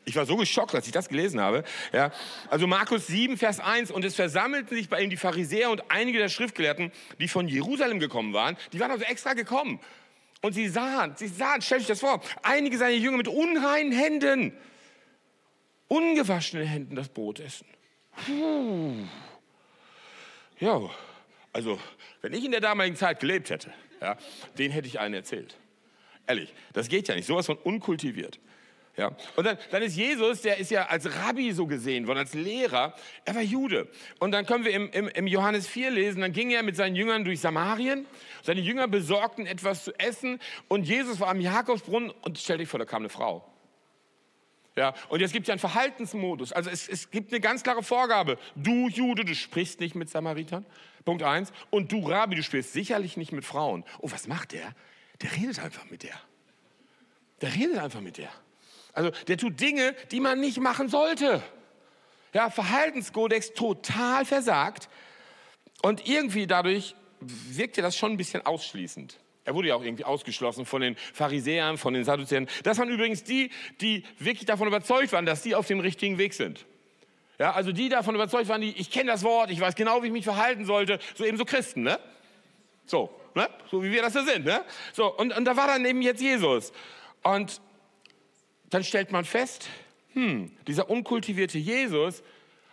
Ich 0.09 0.15
war 0.15 0.25
so 0.25 0.37
geschockt, 0.37 0.73
als 0.73 0.87
ich 0.87 0.91
das 0.91 1.07
gelesen 1.07 1.39
habe. 1.39 1.63
Ja, 1.93 2.11
also 2.49 2.65
Markus 2.65 3.05
7, 3.05 3.37
Vers 3.37 3.59
1. 3.59 3.91
Und 3.91 4.03
es 4.03 4.15
versammelten 4.15 4.75
sich 4.75 4.89
bei 4.89 5.03
ihm 5.03 5.11
die 5.11 5.17
Pharisäer 5.17 5.69
und 5.69 5.91
einige 5.91 6.17
der 6.17 6.29
Schriftgelehrten, 6.29 6.91
die 7.19 7.27
von 7.27 7.47
Jerusalem 7.47 7.99
gekommen 7.99 8.33
waren. 8.33 8.57
Die 8.73 8.79
waren 8.79 8.89
also 8.89 9.03
extra 9.03 9.35
gekommen. 9.35 9.79
Und 10.41 10.53
sie 10.53 10.67
sahen, 10.67 11.13
sie 11.15 11.27
sahen, 11.27 11.61
stellt 11.61 11.81
euch 11.81 11.87
das 11.87 11.99
vor, 11.99 12.23
einige 12.41 12.79
seiner 12.79 12.95
Jünger 12.95 13.17
mit 13.17 13.27
unreinen 13.27 13.91
Händen, 13.91 14.53
ungewaschenen 15.87 16.65
Händen 16.65 16.95
das 16.95 17.09
Brot 17.09 17.39
essen. 17.39 17.67
Puh. 18.25 19.05
Ja, 20.59 20.89
also 21.53 21.79
wenn 22.23 22.33
ich 22.33 22.43
in 22.43 22.51
der 22.51 22.61
damaligen 22.61 22.95
Zeit 22.95 23.19
gelebt 23.19 23.51
hätte, 23.51 23.71
ja, 24.01 24.17
den 24.57 24.71
hätte 24.71 24.87
ich 24.87 24.99
einen 24.99 25.13
erzählt. 25.13 25.55
Ehrlich, 26.25 26.51
das 26.73 26.87
geht 26.87 27.07
ja 27.09 27.15
nicht. 27.15 27.27
Sowas 27.27 27.45
von 27.45 27.57
unkultiviert. 27.57 28.39
Ja. 28.99 29.13
Und 29.37 29.45
dann, 29.45 29.57
dann 29.71 29.81
ist 29.81 29.95
Jesus, 29.95 30.41
der 30.41 30.57
ist 30.57 30.71
ja 30.71 30.87
als 30.87 31.05
Rabbi 31.05 31.53
so 31.53 31.65
gesehen 31.65 32.05
worden, 32.05 32.17
als 32.17 32.33
Lehrer. 32.33 32.93
Er 33.23 33.33
war 33.33 33.41
Jude. 33.41 33.87
Und 34.19 34.33
dann 34.33 34.45
können 34.45 34.65
wir 34.65 34.73
im, 34.73 34.91
im, 34.91 35.07
im 35.07 35.25
Johannes 35.25 35.67
4 35.67 35.89
lesen, 35.89 36.19
dann 36.19 36.33
ging 36.33 36.51
er 36.51 36.63
mit 36.63 36.75
seinen 36.75 36.97
Jüngern 36.97 37.23
durch 37.23 37.39
Samarien. 37.39 38.05
Seine 38.43 38.59
Jünger 38.59 38.89
besorgten 38.89 39.45
etwas 39.45 39.85
zu 39.85 39.97
essen. 39.97 40.41
Und 40.67 40.83
Jesus 40.83 41.21
war 41.21 41.29
am 41.29 41.39
Jakobsbrunnen 41.39 42.11
und 42.23 42.37
stell 42.39 42.57
dich 42.57 42.67
vor, 42.67 42.77
da 42.77 42.83
kam 42.83 43.03
eine 43.03 43.09
Frau. 43.09 43.49
Ja, 44.75 44.93
und 45.07 45.21
jetzt 45.21 45.31
gibt 45.31 45.45
es 45.45 45.47
ja 45.47 45.53
einen 45.53 45.59
Verhaltensmodus. 45.59 46.51
Also 46.51 46.69
es, 46.69 46.89
es 46.89 47.09
gibt 47.09 47.31
eine 47.31 47.39
ganz 47.39 47.63
klare 47.63 47.83
Vorgabe. 47.83 48.37
Du 48.57 48.89
Jude, 48.89 49.23
du 49.23 49.33
sprichst 49.33 49.79
nicht 49.79 49.95
mit 49.95 50.09
Samaritern. 50.09 50.65
Punkt 51.05 51.23
eins. 51.23 51.53
Und 51.69 51.93
du 51.93 52.05
Rabbi, 52.05 52.35
du 52.35 52.43
sprichst 52.43 52.73
sicherlich 52.73 53.15
nicht 53.15 53.31
mit 53.31 53.45
Frauen. 53.45 53.85
Oh, 53.99 54.11
was 54.11 54.27
macht 54.27 54.51
der? 54.51 54.75
Der 55.21 55.31
redet 55.37 55.59
einfach 55.59 55.89
mit 55.89 56.03
der. 56.03 56.19
Der 57.39 57.55
redet 57.55 57.77
einfach 57.77 58.01
mit 58.01 58.17
der. 58.17 58.29
Also 58.93 59.11
der 59.27 59.37
tut 59.37 59.59
Dinge, 59.59 59.95
die 60.11 60.19
man 60.19 60.39
nicht 60.39 60.59
machen 60.59 60.89
sollte. 60.89 61.41
Ja, 62.33 62.49
Verhaltenskodex 62.49 63.53
total 63.53 64.25
versagt. 64.25 64.89
Und 65.81 66.07
irgendwie 66.07 66.47
dadurch 66.47 66.95
wirkte 67.19 67.81
das 67.81 67.95
schon 67.95 68.11
ein 68.11 68.17
bisschen 68.17 68.45
ausschließend. 68.45 69.17
Er 69.45 69.55
wurde 69.55 69.69
ja 69.69 69.75
auch 69.75 69.83
irgendwie 69.83 70.05
ausgeschlossen 70.05 70.65
von 70.65 70.81
den 70.81 70.95
Pharisäern, 70.95 71.77
von 71.77 71.93
den 71.93 72.03
Sadduzäern. 72.03 72.47
Das 72.63 72.77
waren 72.77 72.89
übrigens 72.89 73.23
die, 73.23 73.49
die 73.81 74.03
wirklich 74.19 74.45
davon 74.45 74.67
überzeugt 74.67 75.11
waren, 75.11 75.25
dass 75.25 75.41
sie 75.41 75.55
auf 75.55 75.65
dem 75.65 75.79
richtigen 75.79 76.17
Weg 76.17 76.33
sind. 76.33 76.65
Ja, 77.39 77.53
also 77.53 77.71
die 77.71 77.89
davon 77.89 78.15
überzeugt 78.15 78.49
waren, 78.49 78.61
die, 78.61 78.71
ich 78.77 78.91
kenne 78.91 79.11
das 79.11 79.23
Wort, 79.23 79.49
ich 79.49 79.59
weiß 79.59 79.75
genau, 79.75 80.03
wie 80.03 80.07
ich 80.07 80.13
mich 80.13 80.25
verhalten 80.25 80.65
sollte. 80.65 80.99
So 81.15 81.23
eben 81.23 81.37
so 81.37 81.45
Christen, 81.45 81.83
ne? 81.83 81.97
So, 82.85 83.09
ne? 83.33 83.49
So 83.71 83.81
wie 83.81 83.91
wir 83.91 84.01
das 84.01 84.13
da 84.13 84.23
sind, 84.23 84.45
ne? 84.45 84.63
So, 84.93 85.15
und, 85.15 85.35
und 85.35 85.45
da 85.45 85.55
war 85.55 85.67
dann 85.67 85.85
eben 85.85 86.01
jetzt 86.01 86.21
Jesus. 86.21 86.73
Und 87.23 87.61
dann 88.69 88.83
stellt 88.83 89.11
man 89.11 89.25
fest, 89.25 89.67
hm, 90.13 90.51
dieser 90.67 90.89
unkultivierte 90.89 91.57
Jesus 91.57 92.23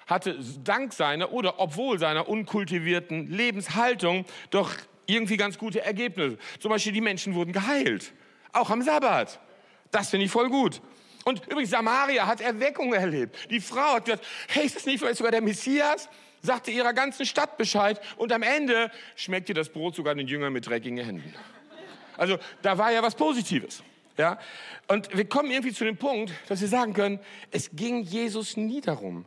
hatte 0.07 0.39
dank 0.63 0.93
seiner 0.93 1.33
oder 1.33 1.59
obwohl 1.59 1.99
seiner 1.99 2.29
unkultivierten 2.29 3.29
Lebenshaltung 3.29 4.25
doch 4.51 4.73
irgendwie 5.07 5.37
ganz 5.37 5.59
gute 5.59 5.83
Ergebnisse. 5.83 6.39
Zum 6.61 6.71
Beispiel 6.71 6.93
die 6.93 7.01
Menschen 7.01 7.35
wurden 7.35 7.53
geheilt, 7.53 8.13
auch 8.53 8.71
am 8.71 8.83
Sabbat. 8.83 9.41
Das 9.91 10.11
finde 10.11 10.27
ich 10.27 10.33
voll 10.33 10.49
gut. 10.49 10.81
Und 11.25 11.45
übrigens, 11.47 11.71
Samaria 11.71 12.27
hat 12.27 12.41
Erweckung 12.41 12.93
erlebt. 12.93 13.51
Die 13.51 13.61
Frau 13.61 13.95
hat 13.95 14.05
gesagt, 14.05 14.25
hey, 14.49 14.65
ist 14.65 14.77
das 14.77 14.87
nicht 14.87 15.01
vielleicht 15.01 15.19
sogar 15.19 15.33
der 15.33 15.43
Messias? 15.43 16.09
Sagte 16.41 16.71
ihrer 16.71 16.93
ganzen 16.93 17.27
Stadt 17.27 17.57
Bescheid. 17.57 18.01
Und 18.17 18.31
am 18.33 18.43
Ende 18.43 18.93
schmeckte 19.17 19.53
das 19.53 19.69
Brot 19.69 19.97
sogar 19.97 20.15
den 20.15 20.29
Jüngern 20.29 20.53
mit 20.53 20.69
dreckigen 20.69 21.05
Händen. 21.05 21.35
Also 22.17 22.39
da 22.63 22.79
war 22.79 22.93
ja 22.93 23.03
was 23.03 23.17
Positives. 23.17 23.83
Ja? 24.19 24.39
Und 24.89 25.17
wir 25.17 25.29
kommen 25.29 25.51
irgendwie 25.51 25.73
zu 25.73 25.85
dem 25.85 25.97
Punkt, 25.97 26.33
dass 26.49 26.61
wir 26.61 26.69
sagen 26.69 26.93
können, 26.93 27.21
es 27.51 27.71
ging 27.73 28.03
Jesus 28.03 28.57
nie 28.57 28.81
darum, 28.81 29.25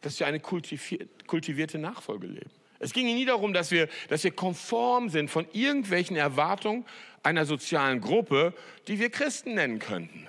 dass 0.00 0.18
wir 0.20 0.26
eine 0.26 0.40
kultivierte 0.40 1.78
Nachfolge 1.78 2.26
leben. 2.26 2.50
Es 2.78 2.92
ging 2.92 3.06
nie 3.06 3.24
darum, 3.24 3.52
dass 3.52 3.70
wir, 3.70 3.88
dass 4.08 4.22
wir 4.22 4.30
konform 4.30 5.08
sind 5.08 5.30
von 5.30 5.46
irgendwelchen 5.52 6.16
Erwartungen 6.16 6.84
einer 7.22 7.46
sozialen 7.46 8.00
Gruppe, 8.00 8.52
die 8.86 8.98
wir 8.98 9.10
Christen 9.10 9.54
nennen 9.54 9.78
könnten, 9.78 10.28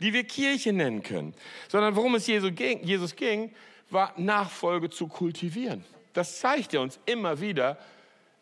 die 0.00 0.12
wir 0.12 0.24
Kirche 0.24 0.72
nennen 0.72 1.02
können, 1.02 1.34
sondern 1.68 1.94
worum 1.94 2.14
es 2.14 2.26
Jesus 2.26 2.54
ging, 2.54 2.82
Jesus 2.82 3.14
ging 3.14 3.54
war 3.90 4.12
Nachfolge 4.16 4.90
zu 4.90 5.08
kultivieren. 5.08 5.84
Das 6.12 6.40
zeigt 6.40 6.74
er 6.74 6.80
uns 6.80 6.98
immer 7.06 7.40
wieder 7.40 7.78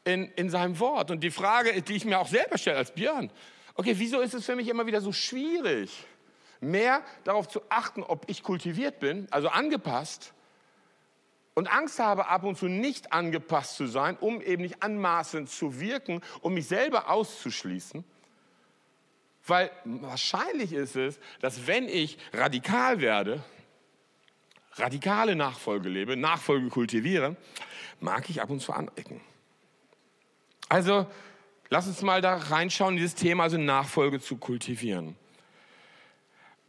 in, 0.04 0.30
in 0.36 0.50
seinem 0.50 0.78
Wort. 0.78 1.10
Und 1.10 1.22
die 1.22 1.30
Frage, 1.30 1.80
die 1.82 1.94
ich 1.94 2.04
mir 2.04 2.18
auch 2.18 2.28
selber 2.28 2.58
stelle 2.58 2.78
als 2.78 2.92
Björn, 2.92 3.30
okay, 3.74 3.94
wieso 3.96 4.20
ist 4.20 4.34
es 4.34 4.44
für 4.44 4.56
mich 4.56 4.68
immer 4.68 4.86
wieder 4.86 5.00
so 5.00 5.12
schwierig, 5.12 6.04
mehr 6.60 7.02
darauf 7.24 7.48
zu 7.48 7.60
achten, 7.68 8.02
ob 8.02 8.28
ich 8.28 8.42
kultiviert 8.42 9.00
bin, 9.00 9.26
also 9.30 9.48
angepasst, 9.48 10.32
und 11.54 11.70
Angst 11.70 11.98
habe, 11.98 12.28
ab 12.28 12.44
und 12.44 12.56
zu 12.56 12.66
nicht 12.66 13.12
angepasst 13.12 13.76
zu 13.76 13.86
sein, 13.86 14.16
um 14.18 14.40
eben 14.40 14.62
nicht 14.62 14.82
anmaßend 14.82 15.50
zu 15.50 15.80
wirken, 15.80 16.22
um 16.40 16.54
mich 16.54 16.66
selber 16.66 17.10
auszuschließen. 17.10 18.04
Weil 19.46 19.70
wahrscheinlich 19.84 20.72
ist 20.72 20.96
es, 20.96 21.18
dass 21.40 21.66
wenn 21.66 21.88
ich 21.88 22.16
radikal 22.32 23.00
werde, 23.00 23.42
radikale 24.76 25.36
Nachfolge 25.36 25.88
lebe, 25.88 26.16
Nachfolge 26.16 26.68
kultiviere, 26.68 27.36
mag 28.00 28.30
ich 28.30 28.40
ab 28.40 28.50
und 28.50 28.60
zu 28.60 28.72
anecken. 28.72 29.20
Also 30.68 31.06
lass 31.72 31.86
uns 31.86 32.02
mal 32.02 32.20
da 32.20 32.36
reinschauen, 32.36 32.96
dieses 32.96 33.14
Thema, 33.14 33.44
also 33.44 33.56
Nachfolge 33.56 34.20
zu 34.20 34.36
kultivieren. 34.36 35.16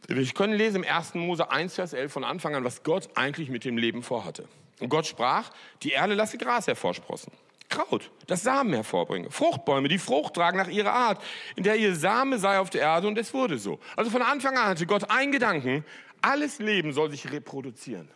Wir 0.08 0.26
können 0.28 0.54
lesen 0.54 0.82
im 0.82 0.90
1. 0.90 1.14
Mose 1.14 1.50
1, 1.50 1.74
Vers 1.74 1.92
11 1.92 2.10
von 2.10 2.24
Anfang 2.24 2.54
an, 2.54 2.64
was 2.64 2.82
Gott 2.82 3.10
eigentlich 3.14 3.50
mit 3.50 3.66
dem 3.66 3.76
Leben 3.76 4.02
vorhatte. 4.02 4.48
Und 4.80 4.88
Gott 4.88 5.06
sprach, 5.06 5.50
die 5.82 5.90
Erde 5.90 6.14
lasse 6.14 6.38
Gras 6.38 6.66
hervorsprossen. 6.66 7.34
Kraut, 7.68 8.10
das 8.28 8.42
Samen 8.42 8.72
hervorbringe. 8.72 9.30
Fruchtbäume, 9.30 9.88
die 9.88 9.98
Frucht 9.98 10.34
tragen 10.34 10.56
nach 10.56 10.68
ihrer 10.68 10.92
Art, 10.92 11.22
in 11.54 11.64
der 11.64 11.76
ihr 11.76 11.94
Same 11.94 12.38
sei 12.38 12.58
auf 12.58 12.70
der 12.70 12.80
Erde 12.80 13.06
und 13.06 13.18
es 13.18 13.34
wurde 13.34 13.58
so. 13.58 13.80
Also 13.96 14.10
von 14.10 14.22
Anfang 14.22 14.56
an 14.56 14.68
hatte 14.68 14.86
Gott 14.86 15.10
einen 15.10 15.32
Gedanken, 15.32 15.84
alles 16.22 16.60
Leben 16.60 16.94
soll 16.94 17.10
sich 17.10 17.30
reproduzieren. 17.30 18.08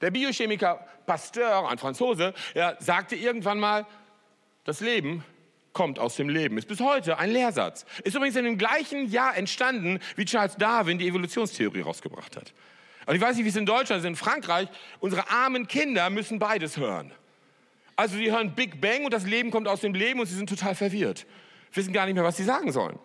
Der 0.00 0.10
Biochemiker 0.10 0.84
Pasteur, 1.06 1.68
ein 1.68 1.78
Franzose, 1.78 2.34
ja, 2.54 2.74
sagte 2.80 3.14
irgendwann 3.14 3.60
mal, 3.60 3.86
das 4.64 4.80
Leben 4.80 5.24
kommt 5.72 5.98
aus 5.98 6.16
dem 6.16 6.28
Leben. 6.28 6.58
Ist 6.58 6.68
bis 6.68 6.80
heute 6.80 7.18
ein 7.18 7.30
Lehrsatz. 7.30 7.86
Ist 8.04 8.16
übrigens 8.16 8.36
in 8.36 8.44
dem 8.44 8.58
gleichen 8.58 9.10
Jahr 9.10 9.36
entstanden, 9.36 10.00
wie 10.16 10.24
Charles 10.24 10.56
Darwin 10.56 10.98
die 10.98 11.08
Evolutionstheorie 11.08 11.82
rausgebracht 11.82 12.36
hat. 12.36 12.52
Und 13.06 13.14
ich 13.14 13.20
weiß 13.20 13.36
nicht, 13.36 13.44
wie 13.44 13.50
es 13.50 13.56
in 13.56 13.66
Deutschland 13.66 14.00
ist, 14.00 14.06
in 14.06 14.16
Frankreich, 14.16 14.68
unsere 15.00 15.30
armen 15.30 15.66
Kinder 15.66 16.10
müssen 16.10 16.38
beides 16.38 16.76
hören. 16.76 17.12
Also 17.96 18.16
sie 18.16 18.30
hören 18.30 18.54
Big 18.54 18.80
Bang 18.80 19.04
und 19.04 19.12
das 19.12 19.26
Leben 19.26 19.50
kommt 19.50 19.68
aus 19.68 19.80
dem 19.80 19.94
Leben 19.94 20.20
und 20.20 20.26
sie 20.26 20.34
sind 20.34 20.48
total 20.48 20.74
verwirrt. 20.74 21.26
Wissen 21.72 21.92
gar 21.92 22.06
nicht 22.06 22.14
mehr, 22.14 22.24
was 22.24 22.36
sie 22.36 22.44
sagen 22.44 22.72
sollen. 22.72 22.98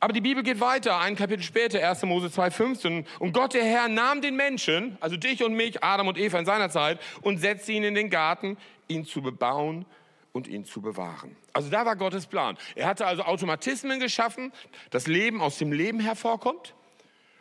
Aber 0.00 0.12
die 0.12 0.20
Bibel 0.20 0.42
geht 0.42 0.60
weiter, 0.60 0.98
ein 0.98 1.16
Kapitel 1.16 1.42
später, 1.42 1.86
1. 1.88 2.02
Mose 2.02 2.26
2,15. 2.26 3.06
Und 3.20 3.32
Gott, 3.32 3.54
der 3.54 3.64
Herr, 3.64 3.88
nahm 3.88 4.20
den 4.20 4.36
Menschen, 4.36 4.98
also 5.00 5.16
dich 5.16 5.42
und 5.42 5.54
mich, 5.54 5.82
Adam 5.82 6.08
und 6.08 6.18
Eva 6.18 6.38
in 6.38 6.44
seiner 6.44 6.68
Zeit, 6.68 7.00
und 7.22 7.38
setzte 7.38 7.72
ihn 7.72 7.84
in 7.84 7.94
den 7.94 8.10
Garten, 8.10 8.58
ihn 8.88 9.06
zu 9.06 9.22
bebauen 9.22 9.86
und 10.34 10.48
ihn 10.48 10.64
zu 10.64 10.82
bewahren. 10.82 11.36
Also 11.52 11.70
da 11.70 11.86
war 11.86 11.94
Gottes 11.94 12.26
Plan. 12.26 12.58
Er 12.74 12.88
hatte 12.88 13.06
also 13.06 13.22
Automatismen 13.22 14.00
geschaffen, 14.00 14.52
das 14.90 15.06
Leben 15.06 15.40
aus 15.40 15.58
dem 15.58 15.72
Leben 15.72 16.00
hervorkommt. 16.00 16.74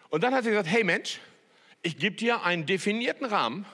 Und 0.09 0.23
dann 0.23 0.33
hat 0.33 0.45
er 0.45 0.51
gesagt, 0.51 0.69
hey 0.69 0.83
Mensch, 0.83 1.19
ich 1.81 1.97
gebe 1.97 2.15
dir 2.15 2.43
einen 2.43 2.67
definierten 2.67 3.25
Rahmen 3.25 3.65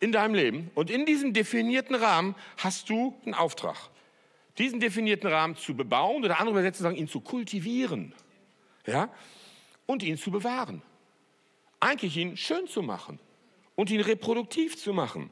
in 0.00 0.10
deinem 0.10 0.34
Leben 0.34 0.70
und 0.74 0.90
in 0.90 1.04
diesem 1.04 1.34
definierten 1.34 1.94
Rahmen 1.94 2.34
hast 2.56 2.88
du 2.88 3.14
einen 3.26 3.34
Auftrag. 3.34 3.76
Diesen 4.56 4.80
definierten 4.80 5.30
Rahmen 5.30 5.56
zu 5.56 5.76
bebauen 5.76 6.24
oder 6.24 6.40
andere 6.40 6.58
Übersetzer 6.58 6.82
sagen, 6.84 6.96
ihn 6.96 7.08
zu 7.08 7.20
kultivieren. 7.20 8.14
Ja? 8.86 9.10
Und 9.84 10.02
ihn 10.02 10.16
zu 10.16 10.30
bewahren. 10.30 10.80
Eigentlich 11.78 12.16
ihn 12.16 12.38
schön 12.38 12.66
zu 12.66 12.80
machen 12.80 13.20
und 13.74 13.90
ihn 13.90 14.00
reproduktiv 14.00 14.78
zu 14.78 14.94
machen. 14.94 15.30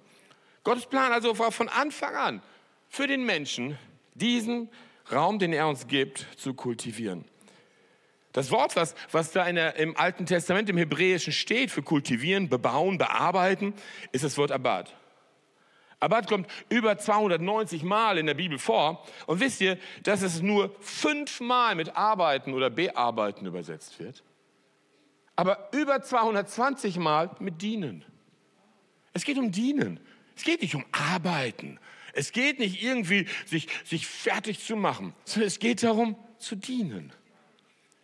Gottes 0.64 0.86
Plan 0.86 1.12
also 1.12 1.38
war 1.38 1.52
von 1.52 1.68
Anfang 1.68 2.14
an 2.14 2.42
für 2.88 3.06
den 3.06 3.24
Menschen, 3.24 3.78
diesen 4.14 4.68
Raum, 5.10 5.38
den 5.38 5.52
er 5.52 5.68
uns 5.68 5.86
gibt, 5.86 6.26
zu 6.36 6.54
kultivieren. 6.54 7.24
Das 8.32 8.50
Wort, 8.50 8.76
was, 8.76 8.94
was 9.10 9.32
da 9.32 9.50
der, 9.50 9.76
im 9.76 9.96
Alten 9.96 10.26
Testament, 10.26 10.68
im 10.68 10.76
Hebräischen 10.76 11.32
steht 11.32 11.70
für 11.70 11.82
kultivieren, 11.82 12.48
bebauen, 12.48 12.96
bearbeiten, 12.96 13.74
ist 14.12 14.22
das 14.22 14.38
Wort 14.38 14.52
Abad. 14.52 14.94
Abad 15.98 16.28
kommt 16.28 16.48
über 16.68 16.96
290 16.96 17.82
Mal 17.82 18.18
in 18.18 18.26
der 18.26 18.34
Bibel 18.34 18.58
vor. 18.58 19.04
Und 19.26 19.40
wisst 19.40 19.60
ihr, 19.60 19.78
dass 20.02 20.22
es 20.22 20.40
nur 20.40 20.74
fünfmal 20.80 21.74
mit 21.74 21.96
arbeiten 21.96 22.54
oder 22.54 22.70
bearbeiten 22.70 23.46
übersetzt 23.46 23.98
wird? 23.98 24.22
Aber 25.36 25.68
über 25.72 26.00
220 26.00 26.98
Mal 26.98 27.30
mit 27.38 27.60
dienen. 27.60 28.04
Es 29.12 29.24
geht 29.24 29.38
um 29.38 29.50
dienen. 29.50 30.00
Es 30.40 30.44
geht 30.44 30.62
nicht 30.62 30.74
um 30.74 30.86
arbeiten. 30.90 31.78
Es 32.14 32.32
geht 32.32 32.60
nicht 32.60 32.82
irgendwie, 32.82 33.26
sich, 33.44 33.68
sich 33.84 34.06
fertig 34.06 34.58
zu 34.58 34.74
machen, 34.74 35.12
sondern 35.26 35.48
es 35.48 35.58
geht 35.58 35.82
darum, 35.82 36.16
zu 36.38 36.56
dienen. 36.56 37.12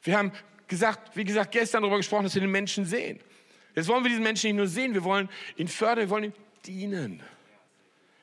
Wir 0.03 0.19
haben 0.19 0.33
gesagt, 0.69 1.17
wie 1.17 1.25
gesagt, 1.25 1.53
gestern 1.53 1.81
darüber 1.81 1.97
gesprochen, 1.97 2.25
dass 2.25 2.35
wir 2.35 2.43
den 2.43 2.51
Menschen 2.51 2.85
sehen. 2.85 3.21
Jetzt 3.75 3.89
wollen 3.89 4.05
wir 4.05 4.11
diesen 4.11 4.23
Menschen 4.23 4.49
nicht 4.49 4.57
nur 4.59 4.67
sehen, 4.67 4.93
wir 4.93 5.03
wollen 5.03 5.31
ihn 5.57 5.67
fördern, 5.67 6.05
wir 6.05 6.11
wollen 6.11 6.25
ihm 6.25 6.33
dienen. 6.67 7.23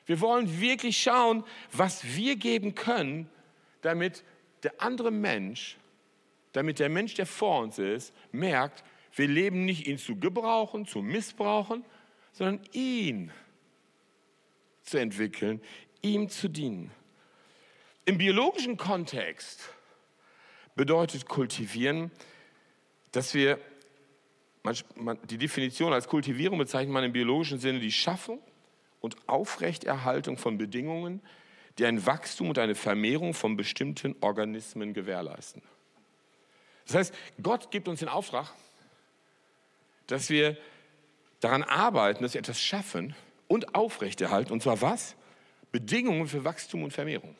Wir 0.06 0.20
wollen 0.20 0.60
wirklich 0.60 0.96
schauen, 0.96 1.42
was 1.72 2.04
wir 2.04 2.36
geben 2.36 2.76
können, 2.76 3.28
damit 3.82 4.22
der 4.62 4.80
andere 4.80 5.10
Mensch, 5.10 5.76
damit 6.52 6.78
der 6.78 6.88
Mensch, 6.88 7.14
der 7.14 7.26
vor 7.26 7.62
uns 7.62 7.80
ist, 7.80 8.14
merkt, 8.30 8.84
wir 9.16 9.26
leben 9.26 9.64
nicht 9.64 9.88
ihn 9.88 9.98
zu 9.98 10.14
gebrauchen, 10.14 10.86
zu 10.86 11.02
missbrauchen, 11.02 11.84
sondern 12.30 12.60
ihn 12.70 13.32
zu 14.84 14.98
entwickeln, 14.98 15.60
ihm 16.02 16.28
zu 16.28 16.48
dienen. 16.48 16.90
Im 18.04 18.18
biologischen 18.18 18.76
Kontext 18.76 19.70
bedeutet 20.76 21.26
kultivieren, 21.26 22.10
dass 23.12 23.34
wir, 23.34 23.58
die 25.30 25.38
Definition 25.38 25.92
als 25.92 26.08
Kultivierung 26.08 26.58
bezeichnet 26.58 26.92
man 26.92 27.04
im 27.04 27.12
biologischen 27.12 27.58
Sinne 27.58 27.80
die 27.80 27.92
Schaffung 27.92 28.40
und 29.00 29.16
Aufrechterhaltung 29.28 30.36
von 30.36 30.58
Bedingungen, 30.58 31.20
die 31.78 31.86
ein 31.86 32.04
Wachstum 32.06 32.50
und 32.50 32.58
eine 32.58 32.74
Vermehrung 32.74 33.34
von 33.34 33.56
bestimmten 33.56 34.14
Organismen 34.20 34.94
gewährleisten. 34.94 35.62
Das 36.86 36.96
heißt, 36.96 37.14
Gott 37.42 37.70
gibt 37.70 37.88
uns 37.88 38.00
den 38.00 38.08
Auftrag, 38.08 38.52
dass 40.06 40.28
wir 40.28 40.56
daran 41.40 41.62
arbeiten, 41.62 42.22
dass 42.22 42.34
wir 42.34 42.40
etwas 42.40 42.60
schaffen 42.60 43.14
und 43.48 43.74
aufrechterhalten. 43.74 44.52
Und 44.52 44.62
zwar 44.62 44.80
was? 44.80 45.16
Bedingungen 45.72 46.26
für 46.28 46.44
Wachstum 46.44 46.84
und 46.84 46.92
Vermehrung. 46.92 47.36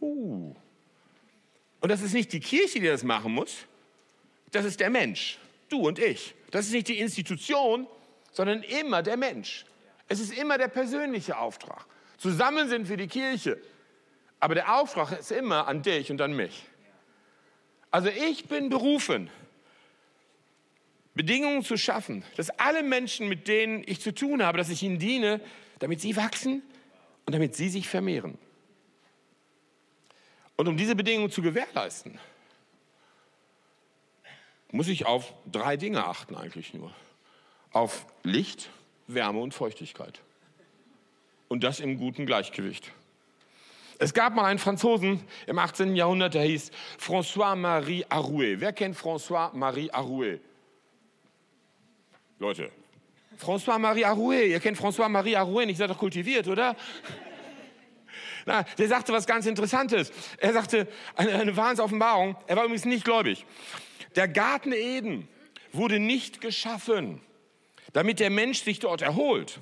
Uh, 0.00 0.54
und 1.80 1.88
das 1.88 2.00
ist 2.00 2.14
nicht 2.14 2.32
die 2.32 2.40
Kirche, 2.40 2.80
die 2.80 2.86
das 2.86 3.02
machen 3.02 3.32
muss, 3.32 3.66
das 4.50 4.64
ist 4.64 4.80
der 4.80 4.90
Mensch, 4.90 5.38
du 5.68 5.86
und 5.86 5.98
ich. 5.98 6.34
Das 6.50 6.66
ist 6.66 6.72
nicht 6.72 6.88
die 6.88 6.98
Institution, 6.98 7.86
sondern 8.32 8.62
immer 8.62 9.02
der 9.02 9.16
Mensch. 9.16 9.64
Es 10.08 10.20
ist 10.20 10.36
immer 10.36 10.58
der 10.58 10.68
persönliche 10.68 11.38
Auftrag. 11.38 11.86
Zusammen 12.18 12.68
sind 12.68 12.88
wir 12.88 12.96
die 12.96 13.06
Kirche, 13.06 13.58
aber 14.40 14.54
der 14.54 14.74
Auftrag 14.74 15.18
ist 15.18 15.30
immer 15.30 15.68
an 15.68 15.82
dich 15.82 16.10
und 16.10 16.20
an 16.20 16.32
mich. 16.32 16.64
Also 17.90 18.08
ich 18.08 18.46
bin 18.46 18.68
berufen, 18.68 19.30
Bedingungen 21.20 21.62
zu 21.62 21.76
schaffen, 21.76 22.24
dass 22.36 22.48
alle 22.48 22.82
Menschen, 22.82 23.28
mit 23.28 23.46
denen 23.46 23.84
ich 23.86 24.00
zu 24.00 24.14
tun 24.14 24.42
habe, 24.42 24.56
dass 24.56 24.70
ich 24.70 24.82
ihnen 24.82 24.98
diene, 24.98 25.42
damit 25.78 26.00
sie 26.00 26.16
wachsen 26.16 26.62
und 27.26 27.34
damit 27.34 27.54
sie 27.54 27.68
sich 27.68 27.90
vermehren. 27.90 28.38
Und 30.56 30.66
um 30.66 30.78
diese 30.78 30.96
Bedingungen 30.96 31.30
zu 31.30 31.42
gewährleisten, 31.42 32.18
muss 34.70 34.88
ich 34.88 35.04
auf 35.04 35.34
drei 35.50 35.76
Dinge 35.76 36.06
achten 36.06 36.34
eigentlich 36.36 36.72
nur. 36.72 36.90
auf 37.72 38.06
Licht, 38.22 38.70
Wärme 39.06 39.40
und 39.40 39.52
Feuchtigkeit. 39.52 40.22
Und 41.48 41.64
das 41.64 41.80
im 41.80 41.98
guten 41.98 42.24
Gleichgewicht. 42.24 42.90
Es 43.98 44.14
gab 44.14 44.34
mal 44.34 44.46
einen 44.46 44.58
Franzosen 44.58 45.22
im 45.46 45.58
18. 45.58 45.94
Jahrhundert, 45.96 46.32
der 46.32 46.44
hieß 46.44 46.70
François-Marie 46.98 48.06
Arouet. 48.08 48.60
Wer 48.60 48.72
kennt 48.72 48.96
François-Marie 48.96 49.92
Arouet? 49.92 50.40
Leute, 52.40 52.70
François-Marie 53.36 54.06
Arouet, 54.06 54.48
ihr 54.48 54.60
kennt 54.60 54.78
François-Marie 54.78 55.36
Arouet 55.36 55.66
nicht, 55.66 55.76
seid 55.76 55.90
doch 55.90 55.98
kultiviert, 55.98 56.48
oder? 56.48 56.74
Na, 58.46 58.62
der 58.78 58.88
sagte 58.88 59.12
was 59.12 59.26
ganz 59.26 59.44
Interessantes. 59.44 60.10
Er 60.38 60.54
sagte 60.54 60.88
eine, 61.16 61.34
eine 61.34 61.54
Wahnsinnsoffenbarung. 61.54 62.36
Er 62.46 62.56
war 62.56 62.64
übrigens 62.64 62.86
nicht 62.86 63.04
gläubig. 63.04 63.44
Der 64.16 64.26
Garten 64.26 64.72
Eden 64.72 65.28
wurde 65.72 65.98
nicht 66.00 66.40
geschaffen, 66.40 67.20
damit 67.92 68.20
der 68.20 68.30
Mensch 68.30 68.62
sich 68.62 68.78
dort 68.78 69.02
erholt, 69.02 69.60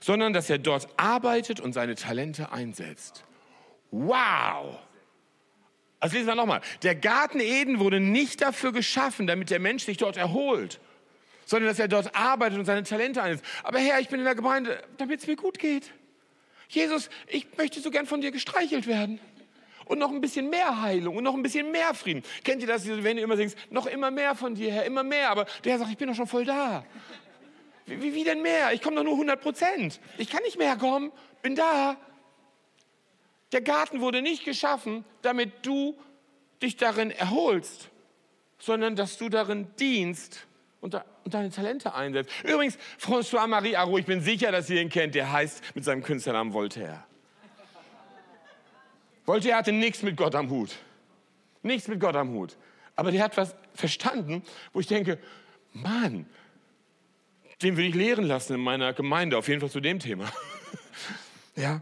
sondern 0.00 0.34
dass 0.34 0.50
er 0.50 0.58
dort 0.58 0.88
arbeitet 0.98 1.58
und 1.58 1.72
seine 1.72 1.94
Talente 1.94 2.52
einsetzt. 2.52 3.24
Wow! 3.90 4.78
Also 6.00 6.16
lesen 6.16 6.26
wir 6.26 6.34
nochmal. 6.34 6.60
Der 6.82 6.94
Garten 6.96 7.40
Eden 7.40 7.78
wurde 7.78 7.98
nicht 7.98 8.42
dafür 8.42 8.72
geschaffen, 8.72 9.26
damit 9.26 9.48
der 9.48 9.58
Mensch 9.58 9.84
sich 9.84 9.96
dort 9.96 10.18
erholt, 10.18 10.80
sondern 11.46 11.68
dass 11.68 11.78
er 11.78 11.88
dort 11.88 12.14
arbeitet 12.14 12.58
und 12.58 12.64
seine 12.64 12.82
Talente 12.82 13.22
einsetzt. 13.22 13.44
Aber 13.62 13.78
Herr, 13.78 14.00
ich 14.00 14.08
bin 14.08 14.20
in 14.20 14.24
der 14.24 14.34
Gemeinde, 14.34 14.82
damit 14.96 15.20
es 15.20 15.26
mir 15.26 15.36
gut 15.36 15.58
geht. 15.58 15.92
Jesus, 16.68 17.08
ich 17.28 17.46
möchte 17.56 17.80
so 17.80 17.90
gern 17.90 18.06
von 18.06 18.20
dir 18.20 18.30
gestreichelt 18.30 18.86
werden. 18.86 19.20
Und 19.86 19.98
noch 19.98 20.10
ein 20.10 20.22
bisschen 20.22 20.48
mehr 20.48 20.80
Heilung 20.80 21.16
und 21.16 21.24
noch 21.24 21.34
ein 21.34 21.42
bisschen 21.42 21.70
mehr 21.70 21.92
Frieden. 21.92 22.22
Kennt 22.42 22.62
ihr 22.62 22.66
das, 22.66 22.88
wenn 22.88 23.18
ihr 23.18 23.24
immer 23.24 23.36
singst, 23.36 23.58
noch 23.70 23.84
immer 23.84 24.10
mehr 24.10 24.34
von 24.34 24.54
dir, 24.54 24.72
Herr, 24.72 24.84
immer 24.86 25.02
mehr. 25.02 25.28
Aber 25.28 25.44
der 25.62 25.72
Herr 25.72 25.78
sagt, 25.78 25.90
ich 25.90 25.98
bin 25.98 26.08
doch 26.08 26.14
schon 26.14 26.26
voll 26.26 26.46
da. 26.46 26.86
Wie, 27.84 28.00
wie, 28.00 28.14
wie 28.14 28.24
denn 28.24 28.40
mehr? 28.40 28.72
Ich 28.72 28.80
komme 28.80 28.96
doch 28.96 29.04
nur 29.04 29.12
100 29.12 29.40
Prozent. 29.42 30.00
Ich 30.16 30.30
kann 30.30 30.42
nicht 30.42 30.56
mehr 30.56 30.76
kommen, 30.76 31.12
bin 31.42 31.54
da. 31.54 31.98
Der 33.52 33.60
Garten 33.60 34.00
wurde 34.00 34.22
nicht 34.22 34.44
geschaffen, 34.44 35.04
damit 35.20 35.52
du 35.66 35.94
dich 36.62 36.76
darin 36.76 37.10
erholst, 37.10 37.90
sondern 38.58 38.96
dass 38.96 39.18
du 39.18 39.28
darin 39.28 39.68
dienst 39.78 40.46
und, 40.84 41.02
deine 41.24 41.50
Talente 41.50 41.94
einsetzt. 41.94 42.30
Übrigens, 42.42 42.76
François-Marie 42.98 43.74
Arou, 43.74 43.96
ich 43.96 44.04
bin 44.04 44.20
sicher, 44.20 44.52
dass 44.52 44.68
ihr 44.68 44.82
ihn 44.82 44.90
kennt, 44.90 45.14
der 45.14 45.32
heißt 45.32 45.74
mit 45.74 45.82
seinem 45.82 46.02
Künstlernamen 46.02 46.52
Voltaire. 46.52 47.02
Voltaire 49.24 49.56
hatte 49.56 49.72
nichts 49.72 50.02
mit 50.02 50.18
Gott 50.18 50.34
am 50.34 50.50
Hut. 50.50 50.76
Nichts 51.62 51.88
mit 51.88 52.00
Gott 52.00 52.14
am 52.14 52.34
Hut. 52.34 52.58
Aber 52.96 53.10
der 53.10 53.24
hat 53.24 53.34
was 53.38 53.56
verstanden, 53.72 54.42
wo 54.74 54.80
ich 54.80 54.86
denke, 54.86 55.18
Mann, 55.72 56.26
den 57.62 57.78
will 57.78 57.86
ich 57.86 57.94
lehren 57.94 58.26
lassen 58.26 58.52
in 58.52 58.60
meiner 58.60 58.92
Gemeinde, 58.92 59.38
auf 59.38 59.48
jeden 59.48 59.62
Fall 59.62 59.70
zu 59.70 59.80
dem 59.80 59.98
Thema. 59.98 60.30
ja, 61.56 61.80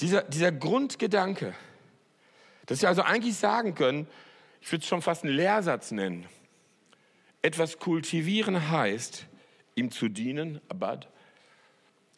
dieser, 0.00 0.22
dieser 0.22 0.52
Grundgedanke, 0.52 1.52
dass 2.66 2.80
wir 2.80 2.88
also 2.88 3.02
eigentlich 3.02 3.36
sagen 3.36 3.74
können, 3.74 4.06
ich 4.60 4.70
würde 4.70 4.82
es 4.82 4.88
schon 4.88 5.02
fast 5.02 5.24
einen 5.24 5.34
Lehrsatz 5.34 5.90
nennen. 5.90 6.28
Etwas 7.44 7.78
kultivieren 7.78 8.70
heißt, 8.70 9.26
ihm 9.74 9.90
zu 9.90 10.08
dienen, 10.08 10.60
Abad, 10.68 11.08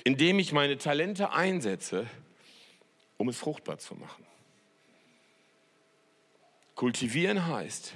indem 0.04 0.38
ich 0.38 0.52
meine 0.52 0.78
Talente 0.78 1.32
einsetze, 1.32 2.06
um 3.16 3.28
es 3.28 3.36
fruchtbar 3.36 3.78
zu 3.78 3.94
machen. 3.94 4.24
Kultivieren 6.76 7.46
heißt, 7.46 7.94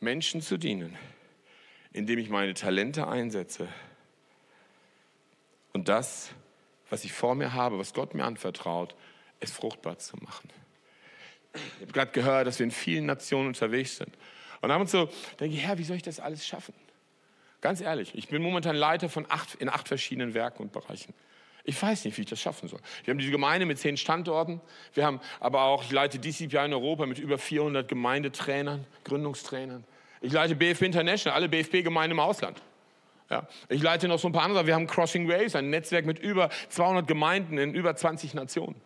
Menschen 0.00 0.40
zu 0.40 0.56
dienen, 0.56 0.96
indem 1.92 2.18
ich 2.18 2.30
meine 2.30 2.54
Talente 2.54 3.06
einsetze 3.06 3.68
und 5.72 5.88
das 5.88 6.30
was 6.90 7.04
ich 7.04 7.12
vor 7.12 7.34
mir 7.34 7.54
habe, 7.54 7.78
was 7.78 7.94
Gott 7.94 8.14
mir 8.14 8.24
anvertraut, 8.24 8.94
es 9.38 9.52
fruchtbar 9.52 9.98
zu 9.98 10.16
machen. 10.18 10.50
Ich 11.54 11.82
habe 11.82 11.92
gerade 11.92 12.12
gehört, 12.12 12.46
dass 12.46 12.58
wir 12.58 12.64
in 12.64 12.70
vielen 12.70 13.06
Nationen 13.06 13.48
unterwegs 13.48 13.96
sind. 13.96 14.10
Und 14.60 14.72
haben 14.72 14.82
uns 14.82 14.90
so, 14.90 15.08
denke 15.38 15.56
ich, 15.56 15.62
Herr, 15.62 15.78
wie 15.78 15.84
soll 15.84 15.96
ich 15.96 16.02
das 16.02 16.20
alles 16.20 16.46
schaffen? 16.46 16.74
Ganz 17.60 17.80
ehrlich, 17.80 18.14
ich 18.14 18.28
bin 18.28 18.42
momentan 18.42 18.76
Leiter 18.76 19.08
von 19.08 19.26
acht, 19.28 19.54
in 19.56 19.68
acht 19.68 19.88
verschiedenen 19.88 20.34
Werken 20.34 20.62
und 20.62 20.72
Bereichen. 20.72 21.12
Ich 21.64 21.80
weiß 21.80 22.06
nicht, 22.06 22.16
wie 22.16 22.22
ich 22.22 22.28
das 22.28 22.40
schaffen 22.40 22.68
soll. 22.68 22.80
Wir 23.04 23.12
haben 23.12 23.18
diese 23.18 23.30
Gemeinde 23.30 23.66
mit 23.66 23.78
zehn 23.78 23.96
Standorten. 23.96 24.60
Wir 24.94 25.04
haben 25.04 25.20
aber 25.40 25.62
auch, 25.62 25.84
ich 25.84 25.90
leite 25.90 26.18
DCPI 26.18 26.64
in 26.64 26.72
Europa 26.72 27.04
mit 27.04 27.18
über 27.18 27.36
400 27.36 27.86
Gemeindetrainern, 27.86 28.86
Gründungstrainern. 29.04 29.84
Ich 30.22 30.32
leite 30.32 30.54
BFP 30.54 30.86
International, 30.86 31.36
alle 31.36 31.48
BFP-Gemeinden 31.48 32.12
im 32.12 32.20
Ausland. 32.20 32.60
Ja, 33.28 33.46
ich 33.68 33.82
leite 33.82 34.08
noch 34.08 34.18
so 34.18 34.28
ein 34.28 34.32
paar 34.32 34.42
andere. 34.42 34.66
Wir 34.66 34.74
haben 34.74 34.86
Crossing 34.86 35.28
Waves, 35.28 35.54
ein 35.54 35.70
Netzwerk 35.70 36.04
mit 36.04 36.18
über 36.18 36.50
200 36.70 37.06
Gemeinden 37.06 37.58
in 37.58 37.74
über 37.74 37.94
20 37.94 38.34
Nationen. 38.34 38.80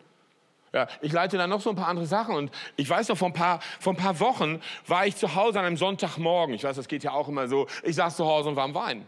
Ja, 0.75 0.89
ich 0.99 1.13
leite 1.13 1.37
dann 1.37 1.49
noch 1.49 1.61
so 1.61 1.69
ein 1.69 1.77
paar 1.77 1.87
andere 1.87 2.05
Sachen. 2.05 2.35
Und 2.35 2.51
ich 2.75 2.89
weiß 2.89 3.07
noch, 3.07 3.17
vor 3.17 3.29
ein, 3.29 3.33
paar, 3.33 3.61
vor 3.79 3.93
ein 3.93 3.95
paar 3.97 4.19
Wochen 4.19 4.61
war 4.85 5.07
ich 5.07 5.15
zu 5.15 5.33
Hause 5.33 5.57
an 5.57 5.65
einem 5.65 5.77
Sonntagmorgen. 5.77 6.53
Ich 6.53 6.65
weiß, 6.65 6.75
das 6.75 6.89
geht 6.89 7.01
ja 7.01 7.13
auch 7.13 7.29
immer 7.29 7.47
so. 7.47 7.65
Ich 7.83 7.95
saß 7.95 8.17
zu 8.17 8.25
Hause 8.25 8.49
und 8.49 8.57
war 8.57 8.65
am 8.65 8.75
Weinen. 8.75 9.07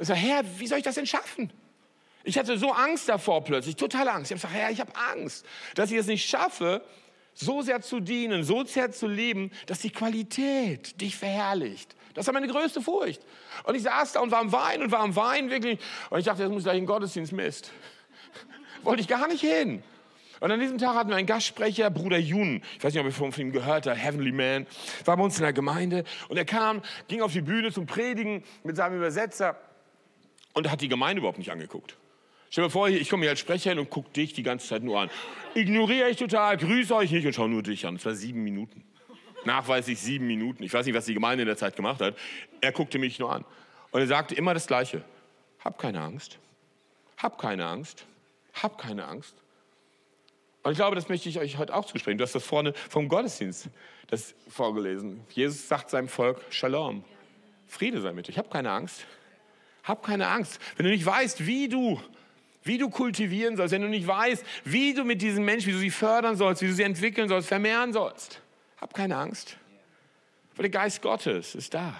Ich 0.00 0.08
sage, 0.08 0.18
Herr, 0.18 0.42
wie 0.58 0.66
soll 0.66 0.78
ich 0.78 0.84
das 0.84 0.96
denn 0.96 1.06
schaffen? 1.06 1.52
Ich 2.24 2.36
hatte 2.36 2.58
so 2.58 2.72
Angst 2.72 3.08
davor 3.08 3.44
plötzlich, 3.44 3.76
totale 3.76 4.10
Angst. 4.10 4.32
Ich 4.32 4.36
habe 4.36 4.48
gesagt, 4.48 4.60
Herr, 4.60 4.72
ich 4.72 4.80
habe 4.80 4.90
Angst, 5.12 5.46
dass 5.76 5.92
ich 5.92 5.96
es 5.96 6.08
nicht 6.08 6.28
schaffe, 6.28 6.82
so 7.34 7.62
sehr 7.62 7.80
zu 7.80 8.00
dienen, 8.00 8.42
so 8.42 8.64
sehr 8.64 8.90
zu 8.90 9.06
leben, 9.06 9.52
dass 9.66 9.78
die 9.78 9.90
Qualität 9.90 11.00
dich 11.00 11.16
verherrlicht. 11.16 11.94
Das 12.14 12.26
war 12.26 12.34
meine 12.34 12.48
größte 12.48 12.82
Furcht. 12.82 13.22
Und 13.62 13.76
ich 13.76 13.84
saß 13.84 14.14
da 14.14 14.20
und 14.20 14.32
war 14.32 14.40
am 14.40 14.50
Weinen 14.50 14.82
und 14.82 14.90
war 14.90 15.00
am 15.00 15.14
Weinen 15.14 15.50
wirklich. 15.50 15.78
Und 16.10 16.18
ich 16.18 16.24
dachte, 16.24 16.42
jetzt 16.42 16.50
muss 16.50 16.62
ich 16.62 16.64
gleich 16.64 16.78
in 16.78 16.86
Gottesdienst 16.86 17.32
Mist. 17.32 17.70
Wollte 18.82 19.02
ich 19.02 19.06
gar 19.06 19.28
nicht 19.28 19.42
hin. 19.42 19.84
Und 20.40 20.50
an 20.50 20.60
diesem 20.60 20.78
Tag 20.78 20.94
hatten 20.94 21.10
wir 21.10 21.16
einen 21.16 21.26
Gastsprecher, 21.26 21.90
Bruder 21.90 22.18
Jun. 22.18 22.62
Ich 22.76 22.84
weiß 22.84 22.92
nicht, 22.92 23.00
ob 23.00 23.06
ihr 23.06 23.12
von 23.12 23.32
ihm 23.36 23.52
gehört 23.52 23.86
habt, 23.86 23.98
Heavenly 23.98 24.32
Man. 24.32 24.66
War 25.04 25.16
bei 25.16 25.22
uns 25.22 25.36
in 25.36 25.42
der 25.42 25.52
Gemeinde. 25.52 26.04
Und 26.28 26.36
er 26.36 26.44
kam, 26.44 26.82
ging 27.08 27.22
auf 27.22 27.32
die 27.32 27.40
Bühne 27.40 27.72
zum 27.72 27.86
Predigen 27.86 28.44
mit 28.64 28.76
seinem 28.76 28.96
Übersetzer 28.96 29.56
und 30.54 30.70
hat 30.70 30.80
die 30.80 30.88
Gemeinde 30.88 31.20
überhaupt 31.20 31.38
nicht 31.38 31.50
angeguckt. 31.50 31.96
Stell 32.50 32.64
dir 32.64 32.70
vor, 32.70 32.88
ich 32.88 33.08
komme 33.10 33.22
hier 33.22 33.30
als 33.30 33.40
Sprecher 33.40 33.70
hin 33.70 33.78
und 33.78 33.90
gucke 33.90 34.10
dich 34.10 34.32
die 34.32 34.42
ganze 34.42 34.68
Zeit 34.68 34.82
nur 34.82 34.98
an. 34.98 35.10
Ignoriere 35.54 36.08
ich 36.08 36.16
total, 36.16 36.56
grüße 36.56 36.94
euch 36.94 37.10
nicht 37.10 37.26
und 37.26 37.34
schaue 37.34 37.48
nur 37.48 37.62
dich 37.62 37.86
an. 37.86 37.96
Das 37.96 38.06
war 38.06 38.14
sieben 38.14 38.42
Minuten. 38.42 38.84
Nachweislich 39.44 39.98
sieben 40.00 40.26
Minuten. 40.26 40.62
Ich 40.62 40.72
weiß 40.72 40.86
nicht, 40.86 40.94
was 40.94 41.04
die 41.04 41.14
Gemeinde 41.14 41.42
in 41.42 41.46
der 41.46 41.56
Zeit 41.56 41.76
gemacht 41.76 42.00
hat. 42.00 42.16
Er 42.60 42.72
guckte 42.72 42.98
mich 42.98 43.18
nur 43.18 43.32
an. 43.32 43.44
Und 43.90 44.00
er 44.00 44.06
sagte 44.06 44.34
immer 44.34 44.54
das 44.54 44.66
Gleiche. 44.66 45.04
Hab 45.60 45.78
keine 45.78 46.00
Angst. 46.00 46.38
Hab 47.18 47.38
keine 47.38 47.66
Angst. 47.66 48.06
Hab 48.54 48.78
keine 48.78 49.06
Angst. 49.06 49.34
Und 50.62 50.72
ich 50.72 50.78
glaube, 50.78 50.96
das 50.96 51.08
möchte 51.08 51.28
ich 51.28 51.38
euch 51.38 51.58
heute 51.58 51.74
auch 51.74 51.84
zusprechen. 51.84 52.18
Du 52.18 52.24
hast 52.24 52.34
das 52.34 52.44
vorne 52.44 52.72
vom 52.88 53.08
Gottesdienst 53.08 53.68
das 54.08 54.34
vorgelesen. 54.48 55.20
Jesus 55.30 55.68
sagt 55.68 55.90
seinem 55.90 56.08
Volk 56.08 56.40
Shalom. 56.50 57.04
Friede 57.66 58.00
sei 58.00 58.12
mit 58.12 58.26
dir. 58.26 58.32
Ich 58.32 58.38
habe 58.38 58.48
keine 58.48 58.70
Angst. 58.70 59.06
Hab 59.84 60.02
keine 60.02 60.28
Angst. 60.28 60.58
Wenn 60.76 60.84
du 60.86 60.92
nicht 60.92 61.04
weißt, 61.04 61.46
wie 61.46 61.68
du 61.68 62.00
wie 62.64 62.76
du 62.76 62.90
kultivieren 62.90 63.56
sollst, 63.56 63.72
wenn 63.72 63.82
du 63.82 63.88
nicht 63.88 64.06
weißt, 64.06 64.44
wie 64.64 64.92
du 64.92 65.04
mit 65.04 65.22
diesen 65.22 65.44
Menschen, 65.44 65.68
wie 65.68 65.72
du 65.72 65.78
sie 65.78 65.90
fördern 65.90 66.36
sollst, 66.36 66.60
wie 66.60 66.66
du 66.66 66.74
sie 66.74 66.82
entwickeln 66.82 67.28
sollst, 67.28 67.48
vermehren 67.48 67.92
sollst. 67.94 68.42
Hab 68.78 68.92
keine 68.92 69.16
Angst. 69.16 69.56
Weil 70.54 70.64
der 70.64 70.70
Geist 70.70 71.00
Gottes 71.00 71.54
ist 71.54 71.72
da. 71.72 71.98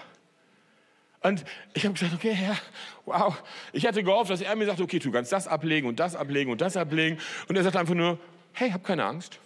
Und 1.21 1.43
ich 1.73 1.85
habe 1.85 1.93
gesagt, 1.93 2.13
okay, 2.13 2.33
Herr, 2.33 2.57
wow. 3.05 3.41
Ich 3.73 3.87
hatte 3.87 4.03
gehofft, 4.03 4.29
dass 4.29 4.41
er 4.41 4.55
mir 4.55 4.65
sagt, 4.65 4.79
okay, 4.79 4.99
du 4.99 5.11
kannst 5.11 5.31
das 5.31 5.47
ablegen 5.47 5.87
und 5.87 5.99
das 5.99 6.15
ablegen 6.15 6.51
und 6.51 6.61
das 6.61 6.77
ablegen. 6.77 7.17
Und 7.47 7.55
er 7.55 7.63
sagt 7.63 7.75
einfach 7.75 7.95
nur, 7.95 8.19
hey, 8.53 8.71
hab 8.71 8.83
keine 8.83 9.05
Angst. 9.05 9.39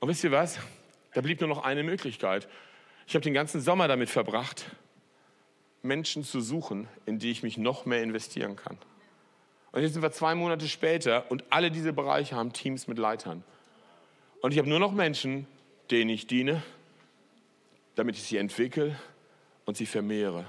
Und 0.00 0.08
wisst 0.08 0.24
ihr 0.24 0.32
was? 0.32 0.58
Da 1.14 1.20
blieb 1.20 1.40
nur 1.40 1.48
noch 1.48 1.62
eine 1.62 1.82
Möglichkeit. 1.82 2.48
Ich 3.06 3.14
habe 3.14 3.22
den 3.22 3.34
ganzen 3.34 3.60
Sommer 3.60 3.88
damit 3.88 4.10
verbracht, 4.10 4.66
Menschen 5.82 6.24
zu 6.24 6.40
suchen, 6.40 6.88
in 7.06 7.18
die 7.18 7.30
ich 7.30 7.42
mich 7.42 7.58
noch 7.58 7.86
mehr 7.86 8.02
investieren 8.02 8.56
kann. 8.56 8.78
Und 9.72 9.82
jetzt 9.82 9.94
sind 9.94 10.02
wir 10.02 10.12
zwei 10.12 10.34
Monate 10.34 10.68
später 10.68 11.30
und 11.30 11.44
alle 11.50 11.70
diese 11.70 11.92
Bereiche 11.92 12.36
haben 12.36 12.52
Teams 12.52 12.88
mit 12.88 12.98
Leitern. 12.98 13.42
Und 14.40 14.52
ich 14.52 14.58
habe 14.58 14.68
nur 14.68 14.78
noch 14.78 14.92
Menschen, 14.92 15.46
denen 15.90 16.10
ich 16.10 16.26
diene, 16.26 16.62
damit 17.94 18.16
ich 18.16 18.22
sie 18.22 18.36
entwickle 18.36 18.96
und 19.64 19.76
sie 19.76 19.86
vermehre. 19.86 20.44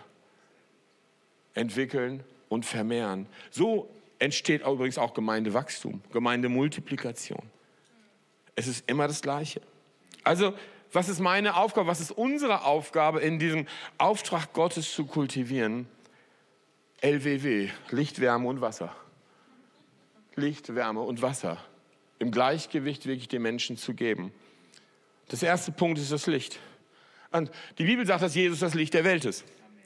Entwickeln 1.54 2.24
und 2.50 2.66
vermehren. 2.66 3.28
So 3.52 3.90
entsteht 4.24 4.66
übrigens 4.66 4.98
auch 4.98 5.14
Gemeindewachstum, 5.14 6.02
Gemeindemultiplikation. 6.12 7.44
Es 8.56 8.68
ist 8.68 8.90
immer 8.90 9.08
das 9.08 9.22
Gleiche. 9.22 9.62
Also, 10.24 10.54
was 10.94 11.10
ist 11.10 11.20
meine 11.20 11.58
Aufgabe, 11.58 11.88
was 11.88 12.00
ist 12.00 12.12
unsere 12.12 12.64
Aufgabe 12.64 13.20
in 13.20 13.40
diesem 13.40 13.68
Auftrag 13.98 14.54
Gottes 14.54 14.94
zu 14.94 15.06
kultivieren? 15.06 15.88
LWW, 17.02 17.70
Licht, 17.90 18.22
Wärme 18.22 18.48
und 18.48 18.62
Wasser. 18.62 18.96
Licht, 20.36 20.74
Wärme 20.74 21.02
und 21.02 21.22
Wasser. 21.22 21.58
Im 22.20 22.32
Gleichgewicht 22.32 23.06
wirklich 23.06 23.28
den 23.28 23.42
Menschen 23.42 23.76
zu 23.76 23.94
geben. 23.94 24.32
Das 25.28 25.44
erste 25.44 25.72
Punkt 25.72 26.00
ist 26.00 26.12
das 26.12 26.28
Licht. 26.28 26.60
Und 27.32 27.52
die 27.78 27.84
Bibel 27.84 28.06
sagt, 28.06 28.22
dass 28.22 28.36
Jesus 28.36 28.60
das 28.60 28.74
Licht 28.74 28.94
der 28.94 29.04
Welt 29.04 29.26
ist. 29.26 29.44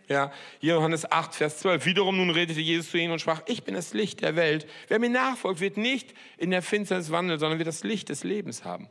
Ja, 0.07 0.31
Johannes 0.61 1.11
8, 1.11 1.35
Vers 1.35 1.59
12. 1.59 1.85
Wiederum 1.85 2.17
nun 2.17 2.29
redete 2.29 2.61
Jesus 2.61 2.91
zu 2.91 2.97
ihnen 2.97 3.11
und 3.11 3.19
sprach, 3.19 3.41
ich 3.45 3.63
bin 3.63 3.75
das 3.75 3.93
Licht 3.93 4.21
der 4.21 4.35
Welt. 4.37 4.65
Wer 4.87 4.99
mir 4.99 5.09
nachfolgt, 5.09 5.59
wird 5.59 5.75
nicht 5.75 6.13
in 6.37 6.49
der 6.49 6.61
Finsternis 6.61 7.11
wandeln, 7.11 7.39
sondern 7.39 7.59
wird 7.59 7.67
das 7.67 7.83
Licht 7.83 8.07
des 8.09 8.23
Lebens 8.23 8.63
haben. 8.63 8.89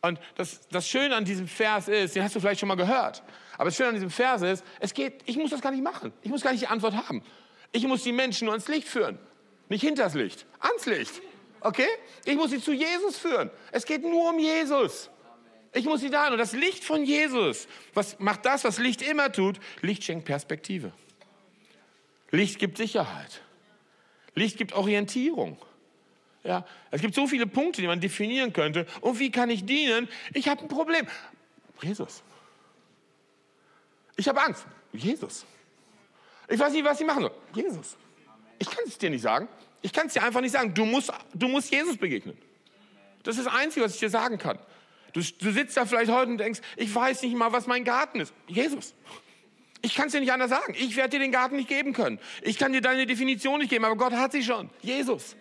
Und 0.00 0.18
das, 0.36 0.66
das 0.68 0.88
Schöne 0.88 1.14
an 1.14 1.24
diesem 1.24 1.46
Vers 1.46 1.88
ist, 1.88 2.14
den 2.16 2.22
hast 2.22 2.34
du 2.34 2.40
vielleicht 2.40 2.60
schon 2.60 2.68
mal 2.68 2.74
gehört, 2.74 3.22
aber 3.56 3.66
das 3.66 3.76
Schöne 3.76 3.90
an 3.90 3.94
diesem 3.94 4.10
Vers 4.10 4.42
ist, 4.42 4.64
es 4.80 4.94
geht, 4.94 5.22
ich 5.26 5.36
muss 5.36 5.50
das 5.50 5.60
gar 5.60 5.70
nicht 5.70 5.82
machen. 5.82 6.12
Ich 6.22 6.30
muss 6.30 6.42
gar 6.42 6.52
nicht 6.52 6.62
die 6.62 6.66
Antwort 6.68 6.94
haben. 6.94 7.22
Ich 7.72 7.86
muss 7.86 8.02
die 8.02 8.12
Menschen 8.12 8.46
nur 8.46 8.52
ans 8.52 8.68
Licht 8.68 8.88
führen. 8.88 9.18
Nicht 9.68 9.82
hinters 9.82 10.14
Licht, 10.14 10.46
ans 10.60 10.86
Licht. 10.86 11.22
Okay? 11.60 11.88
Ich 12.24 12.36
muss 12.36 12.50
sie 12.50 12.60
zu 12.60 12.72
Jesus 12.72 13.16
führen. 13.16 13.50
Es 13.72 13.84
geht 13.86 14.02
nur 14.02 14.30
um 14.30 14.38
Jesus. 14.38 15.10
Ich 15.74 15.84
muss 15.84 16.00
sie 16.00 16.10
da 16.10 16.30
und 16.30 16.38
das 16.38 16.52
Licht 16.52 16.84
von 16.84 17.04
Jesus, 17.04 17.66
was 17.94 18.18
macht 18.20 18.46
das, 18.46 18.62
was 18.64 18.78
Licht 18.78 19.02
immer 19.02 19.32
tut? 19.32 19.58
Licht 19.82 20.04
schenkt 20.04 20.24
Perspektive. 20.24 20.92
Licht 22.30 22.58
gibt 22.58 22.78
Sicherheit. 22.78 23.42
Licht 24.34 24.56
gibt 24.56 24.72
Orientierung. 24.72 25.58
Ja, 26.44 26.64
es 26.90 27.00
gibt 27.00 27.14
so 27.14 27.26
viele 27.26 27.46
Punkte, 27.46 27.80
die 27.80 27.88
man 27.88 28.00
definieren 28.00 28.52
könnte. 28.52 28.86
Und 29.00 29.18
wie 29.18 29.30
kann 29.30 29.50
ich 29.50 29.64
dienen? 29.64 30.08
Ich 30.32 30.48
habe 30.48 30.62
ein 30.62 30.68
Problem. 30.68 31.06
Jesus. 31.82 32.22
Ich 34.16 34.28
habe 34.28 34.42
Angst. 34.42 34.64
Jesus. 34.92 35.44
Ich 36.48 36.58
weiß 36.58 36.72
nicht, 36.72 36.84
was 36.84 37.00
ich 37.00 37.06
machen 37.06 37.22
soll. 37.22 37.32
Jesus. 37.54 37.96
Ich 38.58 38.70
kann 38.70 38.84
es 38.86 38.98
dir 38.98 39.10
nicht 39.10 39.22
sagen. 39.22 39.48
Ich 39.82 39.92
kann 39.92 40.06
es 40.06 40.12
dir 40.12 40.22
einfach 40.22 40.40
nicht 40.40 40.52
sagen. 40.52 40.72
Du 40.74 40.84
musst, 40.84 41.12
du 41.32 41.48
musst 41.48 41.72
Jesus 41.72 41.96
begegnen. 41.96 42.36
Das 43.22 43.38
ist 43.38 43.46
das 43.46 43.54
Einzige, 43.54 43.84
was 43.84 43.94
ich 43.94 44.00
dir 44.00 44.10
sagen 44.10 44.38
kann. 44.38 44.58
Du, 45.14 45.20
du 45.20 45.52
sitzt 45.52 45.76
da 45.76 45.86
vielleicht 45.86 46.10
heute 46.10 46.32
und 46.32 46.38
denkst, 46.38 46.60
ich 46.76 46.92
weiß 46.92 47.22
nicht 47.22 47.36
mal, 47.36 47.52
was 47.52 47.66
mein 47.66 47.84
Garten 47.84 48.20
ist. 48.20 48.34
Jesus. 48.48 48.94
Ich 49.80 49.94
kann 49.94 50.06
es 50.06 50.12
dir 50.12 50.20
nicht 50.20 50.32
anders 50.32 50.50
sagen. 50.50 50.74
Ich 50.76 50.96
werde 50.96 51.10
dir 51.10 51.20
den 51.20 51.30
Garten 51.30 51.56
nicht 51.56 51.68
geben 51.68 51.92
können. 51.92 52.18
Ich 52.42 52.58
kann 52.58 52.72
dir 52.72 52.80
deine 52.80 53.06
Definition 53.06 53.60
nicht 53.60 53.70
geben, 53.70 53.84
aber 53.84 53.96
Gott 53.96 54.12
hat 54.12 54.32
sie 54.32 54.42
schon. 54.42 54.70
Jesus. 54.82 55.36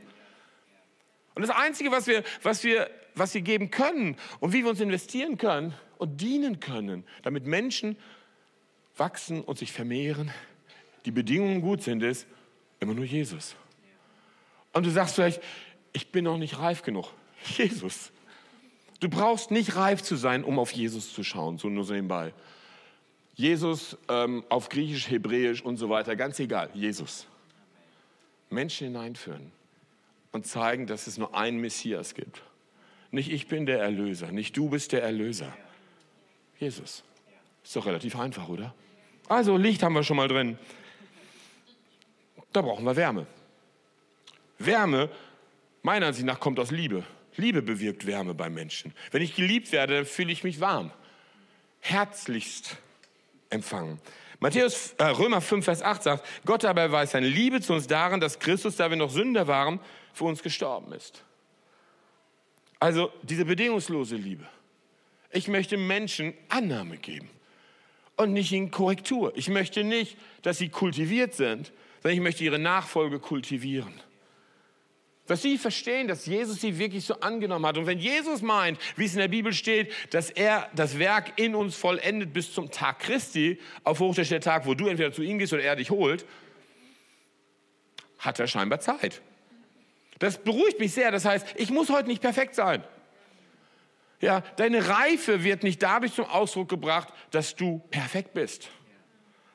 Und 1.34 1.42
das 1.42 1.50
Einzige, 1.50 1.92
was 1.92 2.06
wir, 2.06 2.24
was 2.44 2.64
wir, 2.64 2.90
was 3.16 3.34
wir 3.34 3.42
geben 3.42 3.72
können 3.72 4.16
und 4.40 4.54
wie 4.54 4.64
wir 4.64 4.70
uns 4.70 4.80
investieren 4.80 5.38
können 5.40 5.74
und 5.98 6.22
dienen 6.22 6.60
können, 6.60 7.04
damit 7.24 7.48
Menschen 7.48 7.98
wachsen 8.96 9.42
und 9.42 9.58
sich 9.58 9.72
vermehren, 9.72 10.32
die 11.06 11.12
Bedingungen 11.12 11.62
gut 11.62 11.82
sind, 11.82 12.04
ist 12.04 12.28
immer 12.80 12.94
nur 12.94 13.06
Jesus. 13.06 13.56
Und 14.72 14.86
du 14.86 14.92
sagst 14.92 15.16
vielleicht, 15.16 15.42
ich 15.94 16.12
bin 16.12 16.26
noch 16.26 16.38
nicht 16.38 16.60
reif 16.60 16.84
genug. 16.84 17.08
Jesus. 17.58 18.12
Du 19.04 19.10
brauchst 19.10 19.52
nicht 19.52 19.76
reif 19.76 20.02
zu 20.02 20.16
sein, 20.16 20.46
um 20.46 20.58
auf 20.58 20.72
Jesus 20.72 21.14
zu 21.14 21.26
schauen, 21.26 21.58
so 21.58 21.68
nur 21.68 21.84
so 21.84 21.94
nebenbei. 21.94 22.34
Jesus 23.36 23.98
ähm, 24.08 24.46
auf 24.48 24.70
Griechisch, 24.70 25.10
Hebräisch 25.10 25.62
und 25.62 25.76
so 25.76 25.90
weiter, 25.90 26.16
ganz 26.16 26.40
egal, 26.40 26.70
Jesus. 26.74 27.28
Menschen 28.50 28.88
hineinführen 28.88 29.52
und 30.32 30.48
zeigen, 30.48 30.88
dass 30.88 31.08
es 31.08 31.18
nur 31.18 31.36
einen 31.36 31.60
Messias 31.60 32.14
gibt. 32.14 32.44
Nicht 33.12 33.30
ich 33.30 33.50
bin 33.50 33.66
der 33.66 33.82
Erlöser, 33.82 34.32
nicht 34.32 34.56
du 34.56 34.70
bist 34.70 34.94
der 34.94 35.04
Erlöser. 35.04 35.54
Jesus. 36.58 37.04
Ist 37.62 37.76
doch 37.76 37.86
relativ 37.86 38.18
einfach, 38.18 38.48
oder? 38.48 38.74
Also 39.28 39.58
Licht 39.58 39.84
haben 39.84 39.96
wir 39.96 40.04
schon 40.04 40.16
mal 40.16 40.30
drin. 40.30 40.58
Da 42.54 42.62
brauchen 42.62 42.86
wir 42.86 42.96
Wärme. 42.96 43.28
Wärme, 44.60 45.10
meiner 45.82 46.06
Ansicht 46.06 46.26
nach, 46.26 46.40
kommt 46.40 46.58
aus 46.58 46.72
Liebe. 46.72 47.04
Liebe 47.36 47.62
bewirkt 47.62 48.06
Wärme 48.06 48.34
beim 48.34 48.54
Menschen. 48.54 48.94
Wenn 49.12 49.22
ich 49.22 49.36
geliebt 49.36 49.72
werde, 49.72 49.96
dann 49.96 50.06
fühle 50.06 50.32
ich 50.32 50.44
mich 50.44 50.60
warm. 50.60 50.92
Herzlichst 51.80 52.78
empfangen. 53.50 54.00
Matthäus, 54.40 54.94
äh, 54.98 55.06
Römer 55.06 55.42
5, 55.42 55.64
Vers 55.64 55.82
8 55.82 56.04
sagt, 56.04 56.26
Gott 56.46 56.64
dabei 56.64 56.92
weiß 56.92 57.12
seine 57.12 57.28
Liebe 57.28 57.62
zu 57.62 57.74
uns 57.74 57.88
darin, 57.88 58.20
dass 58.20 58.40
Christus, 58.40 58.76
da 58.76 58.90
wir 58.90 58.98
noch 58.98 59.10
Sünder 59.10 59.48
waren, 59.48 59.80
für 60.14 60.26
uns 60.26 60.44
gestorben 60.44 60.92
ist. 60.94 61.24
Also 62.80 63.12
diese 63.22 63.46
bedingungslose 63.46 64.18
Liebe. 64.18 64.46
Ich 65.32 65.48
möchte 65.48 65.78
Menschen 65.78 66.34
Annahme 66.50 66.98
geben 66.98 67.30
und 68.18 68.34
nicht 68.34 68.52
ihnen 68.52 68.72
Korrektur. 68.72 69.32
Ich 69.36 69.48
möchte 69.48 69.84
nicht, 69.84 70.18
dass 70.42 70.58
sie 70.58 70.70
kultiviert 70.70 71.34
sind, 71.34 71.72
sondern 72.02 72.18
ich 72.18 72.24
möchte 72.24 72.44
ihre 72.44 72.60
Nachfolge 72.60 73.20
kultivieren. 73.20 73.94
Dass 75.26 75.42
sie 75.42 75.58
verstehen, 75.58 76.08
dass 76.08 76.26
Jesus 76.26 76.60
sie 76.60 76.78
wirklich 76.78 77.06
so 77.06 77.20
angenommen 77.22 77.66
hat. 77.66 77.78
Und 77.78 77.86
wenn 77.86 78.00
Jesus 78.00 78.42
meint, 78.42 78.78
wie 78.98 79.06
es 79.06 79.14
in 79.14 79.20
der 79.20 79.30
Bibel 79.30 79.54
steht, 79.54 79.92
dass 80.10 80.30
er 80.30 80.70
das 80.76 81.00
Werk 81.00 81.40
in 81.40 81.56
uns 81.56 81.76
vollendet 81.76 82.34
bis 82.34 82.54
zum 82.54 82.72
Tag 82.72 83.00
Christi, 83.00 83.60
auf 83.86 84.00
Hoch 84.00 84.16
der 84.16 84.42
Tag, 84.42 84.66
wo 84.66 84.74
du 84.74 84.88
entweder 84.88 85.14
zu 85.14 85.22
ihm 85.22 85.40
gehst 85.40 85.54
oder 85.54 85.64
er 85.64 85.78
dich 85.78 85.92
holt, 85.92 86.26
hat 88.20 88.40
er 88.40 88.48
scheinbar 88.48 88.82
Zeit. 88.82 89.22
Das 90.20 90.38
beruhigt 90.38 90.80
mich 90.80 90.94
sehr. 90.94 91.12
Das 91.12 91.26
heißt, 91.26 91.56
ich 91.58 91.70
muss 91.70 91.90
heute 91.90 92.08
nicht 92.08 92.22
perfekt 92.22 92.56
sein. 92.56 92.84
Ja, 94.22 94.42
deine 94.56 94.88
Reife 94.88 95.44
wird 95.44 95.64
nicht 95.64 95.84
dadurch 95.84 96.14
zum 96.14 96.26
Ausdruck 96.26 96.70
gebracht, 96.70 97.10
dass 97.32 97.56
du 97.56 97.80
perfekt 97.92 98.34
bist, 98.34 98.70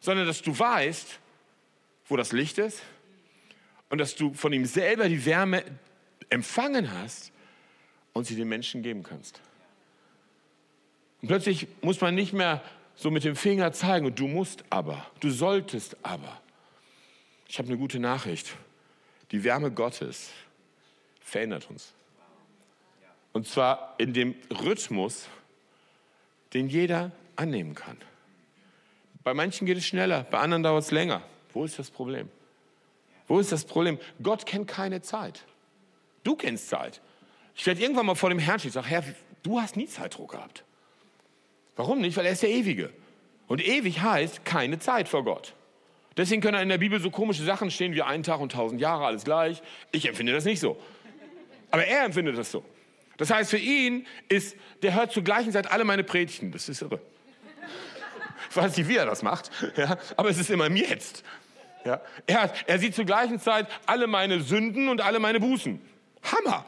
sondern 0.00 0.26
dass 0.26 0.42
du 0.42 0.58
weißt, 0.58 1.20
wo 2.06 2.16
das 2.16 2.32
Licht 2.32 2.58
ist, 2.58 2.82
und 3.90 3.98
dass 3.98 4.14
du 4.14 4.34
von 4.34 4.52
ihm 4.52 4.66
selber 4.66 5.08
die 5.08 5.24
Wärme 5.24 5.64
empfangen 6.30 6.92
hast 6.92 7.32
und 8.12 8.26
sie 8.26 8.36
den 8.36 8.48
Menschen 8.48 8.82
geben 8.82 9.02
kannst. 9.02 9.40
Und 11.22 11.28
plötzlich 11.28 11.66
muss 11.82 12.00
man 12.00 12.14
nicht 12.14 12.32
mehr 12.32 12.62
so 12.94 13.10
mit 13.10 13.24
dem 13.24 13.36
Finger 13.36 13.72
zeigen 13.72 14.14
du 14.14 14.26
musst 14.26 14.64
aber, 14.70 15.06
du 15.20 15.30
solltest 15.30 15.96
aber. 16.02 16.40
Ich 17.48 17.58
habe 17.58 17.68
eine 17.68 17.78
gute 17.78 17.98
Nachricht. 17.98 18.54
Die 19.30 19.44
Wärme 19.44 19.70
Gottes 19.70 20.30
verändert 21.20 21.68
uns. 21.70 21.92
Und 23.32 23.46
zwar 23.46 23.94
in 23.98 24.12
dem 24.12 24.34
Rhythmus, 24.50 25.28
den 26.54 26.68
jeder 26.68 27.12
annehmen 27.36 27.74
kann. 27.74 27.96
Bei 29.22 29.34
manchen 29.34 29.66
geht 29.66 29.76
es 29.76 29.86
schneller, 29.86 30.24
bei 30.24 30.38
anderen 30.38 30.62
dauert 30.62 30.84
es 30.84 30.90
länger. 30.90 31.22
Wo 31.52 31.64
ist 31.64 31.78
das 31.78 31.90
Problem? 31.90 32.30
Wo 33.28 33.38
ist 33.38 33.52
das 33.52 33.64
Problem? 33.64 33.98
Gott 34.22 34.46
kennt 34.46 34.66
keine 34.66 35.02
Zeit. 35.02 35.44
Du 36.24 36.34
kennst 36.34 36.68
Zeit. 36.68 37.00
Ich 37.54 37.66
werde 37.66 37.80
irgendwann 37.80 38.06
mal 38.06 38.14
vor 38.14 38.30
dem 38.30 38.38
Herrn 38.38 38.58
stehen 38.58 38.70
und 38.70 38.74
sage, 38.74 38.88
Herr, 38.88 39.04
du 39.42 39.60
hast 39.60 39.76
nie 39.76 39.86
Zeitdruck 39.86 40.32
gehabt. 40.32 40.64
Warum 41.76 42.00
nicht? 42.00 42.16
Weil 42.16 42.26
er 42.26 42.32
ist 42.32 42.42
der 42.42 42.50
Ewige. 42.50 42.90
Und 43.46 43.64
ewig 43.66 44.00
heißt 44.00 44.44
keine 44.44 44.78
Zeit 44.78 45.08
vor 45.08 45.24
Gott. 45.24 45.54
Deswegen 46.16 46.42
können 46.42 46.60
in 46.60 46.68
der 46.68 46.78
Bibel 46.78 47.00
so 47.00 47.10
komische 47.10 47.44
Sachen 47.44 47.70
stehen 47.70 47.94
wie 47.94 48.02
ein 48.02 48.22
Tag 48.22 48.40
und 48.40 48.52
tausend 48.52 48.80
Jahre, 48.80 49.06
alles 49.06 49.24
gleich. 49.24 49.62
Ich 49.92 50.06
empfinde 50.08 50.32
das 50.32 50.44
nicht 50.44 50.58
so. 50.58 50.80
Aber 51.70 51.84
er 51.84 52.04
empfindet 52.04 52.36
das 52.36 52.50
so. 52.50 52.64
Das 53.16 53.30
heißt, 53.30 53.50
für 53.50 53.58
ihn 53.58 54.06
ist, 54.28 54.56
der 54.82 54.94
hört 54.94 55.12
zur 55.12 55.22
gleichen 55.22 55.52
Zeit 55.52 55.70
alle 55.70 55.84
meine 55.84 56.04
Predigten. 56.04 56.50
Das 56.50 56.68
ist 56.68 56.82
irre. 56.82 57.00
Ich 58.50 58.56
weiß 58.56 58.76
nicht, 58.76 58.88
wie 58.88 58.96
er 58.96 59.06
das 59.06 59.22
macht, 59.22 59.50
ja, 59.76 59.98
aber 60.16 60.30
es 60.30 60.38
ist 60.38 60.50
immer 60.50 60.66
im 60.66 60.76
Jetzt. 60.76 61.22
Ja? 61.88 62.02
Er, 62.26 62.52
er 62.66 62.78
sieht 62.78 62.94
zur 62.94 63.06
gleichen 63.06 63.40
Zeit 63.40 63.66
alle 63.86 64.06
meine 64.06 64.42
Sünden 64.42 64.90
und 64.90 65.00
alle 65.00 65.18
meine 65.18 65.40
Bußen. 65.40 65.80
Hammer, 66.22 66.66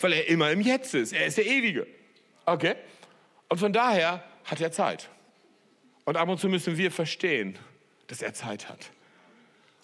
weil 0.00 0.12
er 0.12 0.28
immer 0.28 0.50
im 0.50 0.60
Jetzt 0.60 0.92
ist. 0.94 1.12
Er 1.12 1.26
ist 1.26 1.38
der 1.38 1.46
Ewige. 1.46 1.86
Okay? 2.44 2.74
Und 3.48 3.58
von 3.58 3.72
daher 3.72 4.24
hat 4.44 4.60
er 4.60 4.72
Zeit. 4.72 5.08
Und 6.04 6.16
ab 6.16 6.28
und 6.28 6.40
zu 6.40 6.48
müssen 6.48 6.76
wir 6.76 6.90
verstehen, 6.90 7.56
dass 8.08 8.22
er 8.22 8.34
Zeit 8.34 8.68
hat. 8.68 8.90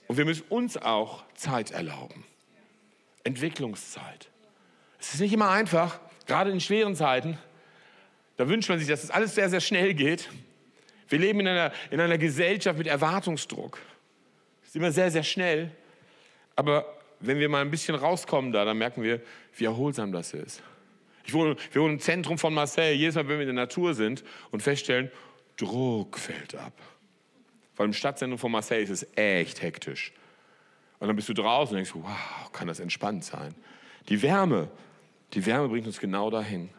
Und 0.08 0.16
wir 0.16 0.24
müssen 0.24 0.44
uns 0.48 0.76
auch 0.76 1.22
Zeit 1.34 1.70
erlauben. 1.70 2.24
Entwicklungszeit. 3.22 4.28
Es 4.98 5.14
ist 5.14 5.20
nicht 5.20 5.32
immer 5.32 5.50
einfach, 5.50 6.00
gerade 6.26 6.50
in 6.50 6.60
schweren 6.60 6.96
Zeiten. 6.96 7.38
Da 8.36 8.48
wünscht 8.48 8.68
man 8.68 8.80
sich, 8.80 8.88
dass 8.88 9.02
es 9.02 9.08
das 9.08 9.14
alles 9.14 9.36
sehr, 9.36 9.48
sehr 9.48 9.60
schnell 9.60 9.94
geht. 9.94 10.28
Wir 11.08 11.20
leben 11.20 11.38
in 11.38 11.46
einer, 11.46 11.72
in 11.92 12.00
einer 12.00 12.18
Gesellschaft 12.18 12.78
mit 12.78 12.88
Erwartungsdruck 12.88 13.78
ist 14.72 14.76
immer 14.76 14.90
sehr, 14.90 15.10
sehr 15.10 15.22
schnell. 15.22 15.70
Aber 16.56 16.86
wenn 17.20 17.38
wir 17.38 17.50
mal 17.50 17.60
ein 17.60 17.70
bisschen 17.70 17.94
rauskommen 17.94 18.52
da, 18.52 18.64
dann 18.64 18.78
merken 18.78 19.02
wir, 19.02 19.20
wie 19.54 19.66
erholsam 19.66 20.12
das 20.12 20.32
ist. 20.32 20.62
Ich 21.26 21.34
wohne, 21.34 21.56
wir 21.72 21.82
wohnen 21.82 21.94
im 21.94 22.00
Zentrum 22.00 22.38
von 22.38 22.54
Marseille. 22.54 22.94
Jedes 22.94 23.14
Mal, 23.14 23.28
wenn 23.28 23.38
wir 23.38 23.42
in 23.42 23.54
der 23.54 23.66
Natur 23.66 23.92
sind 23.92 24.24
und 24.50 24.62
feststellen, 24.62 25.10
Druck 25.58 26.18
fällt 26.18 26.54
ab. 26.54 26.72
Weil 27.76 27.84
im 27.84 27.92
Stadtzentrum 27.92 28.38
von 28.38 28.50
Marseille 28.50 28.82
ist 28.82 28.88
es 28.88 29.06
echt 29.14 29.60
hektisch. 29.60 30.14
Und 31.00 31.08
dann 31.08 31.16
bist 31.16 31.28
du 31.28 31.34
draußen 31.34 31.76
und 31.76 31.84
denkst, 31.84 31.92
wow, 31.94 32.50
kann 32.52 32.66
das 32.66 32.80
entspannt 32.80 33.24
sein. 33.24 33.54
Die 34.08 34.22
Wärme, 34.22 34.70
die 35.34 35.44
Wärme 35.44 35.68
bringt 35.68 35.86
uns 35.86 36.00
genau 36.00 36.30
dahin. 36.30 36.70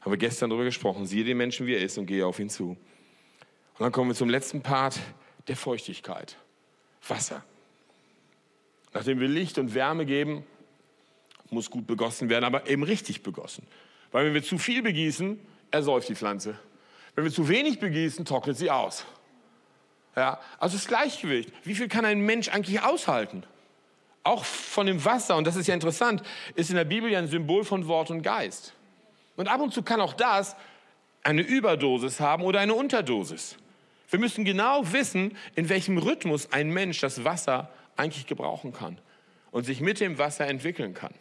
Haben 0.00 0.12
wir 0.12 0.18
gestern 0.18 0.48
darüber 0.48 0.64
gesprochen. 0.64 1.04
Siehe 1.04 1.24
den 1.24 1.36
Menschen, 1.36 1.66
wie 1.66 1.74
er 1.74 1.82
ist 1.82 1.98
und 1.98 2.06
gehe 2.06 2.24
auf 2.26 2.38
ihn 2.38 2.48
zu. 2.48 2.70
Und 2.70 3.80
dann 3.80 3.92
kommen 3.92 4.08
wir 4.08 4.14
zum 4.14 4.30
letzten 4.30 4.62
Part 4.62 4.98
der 5.46 5.56
Feuchtigkeit. 5.56 6.38
Wasser. 7.08 7.42
Nachdem 8.92 9.20
wir 9.20 9.28
Licht 9.28 9.58
und 9.58 9.74
Wärme 9.74 10.06
geben, 10.06 10.44
muss 11.50 11.70
gut 11.70 11.86
begossen 11.86 12.28
werden, 12.28 12.44
aber 12.44 12.68
eben 12.68 12.82
richtig 12.82 13.22
begossen. 13.22 13.66
Weil 14.12 14.26
wenn 14.26 14.34
wir 14.34 14.42
zu 14.42 14.58
viel 14.58 14.82
begießen, 14.82 15.38
ersäuft 15.70 16.08
die 16.08 16.14
Pflanze. 16.14 16.58
Wenn 17.14 17.24
wir 17.24 17.32
zu 17.32 17.48
wenig 17.48 17.78
begießen, 17.78 18.24
trocknet 18.24 18.56
sie 18.56 18.70
aus. 18.70 19.04
Ja, 20.16 20.40
also 20.58 20.76
das 20.76 20.86
Gleichgewicht. 20.86 21.52
Wie 21.62 21.74
viel 21.74 21.88
kann 21.88 22.04
ein 22.04 22.20
Mensch 22.20 22.48
eigentlich 22.48 22.80
aushalten? 22.80 23.44
Auch 24.22 24.44
von 24.44 24.86
dem 24.86 25.04
Wasser, 25.04 25.36
und 25.36 25.46
das 25.46 25.56
ist 25.56 25.66
ja 25.66 25.74
interessant, 25.74 26.22
ist 26.54 26.70
in 26.70 26.76
der 26.76 26.84
Bibel 26.84 27.10
ja 27.10 27.18
ein 27.18 27.28
Symbol 27.28 27.64
von 27.64 27.86
Wort 27.86 28.10
und 28.10 28.22
Geist. 28.22 28.72
Und 29.36 29.48
ab 29.48 29.60
und 29.60 29.72
zu 29.72 29.82
kann 29.82 30.00
auch 30.00 30.14
das 30.14 30.56
eine 31.22 31.42
Überdosis 31.42 32.20
haben 32.20 32.44
oder 32.44 32.60
eine 32.60 32.74
Unterdosis. 32.74 33.56
Wir 34.10 34.18
müssen 34.18 34.44
genau 34.44 34.92
wissen, 34.92 35.36
in 35.54 35.68
welchem 35.68 35.98
Rhythmus 35.98 36.52
ein 36.52 36.70
Mensch 36.70 37.00
das 37.00 37.24
Wasser 37.24 37.70
eigentlich 37.96 38.26
gebrauchen 38.26 38.72
kann 38.72 38.98
und 39.50 39.64
sich 39.64 39.80
mit 39.80 40.00
dem 40.00 40.18
Wasser 40.18 40.46
entwickeln 40.46 40.94
kann. 40.94 41.14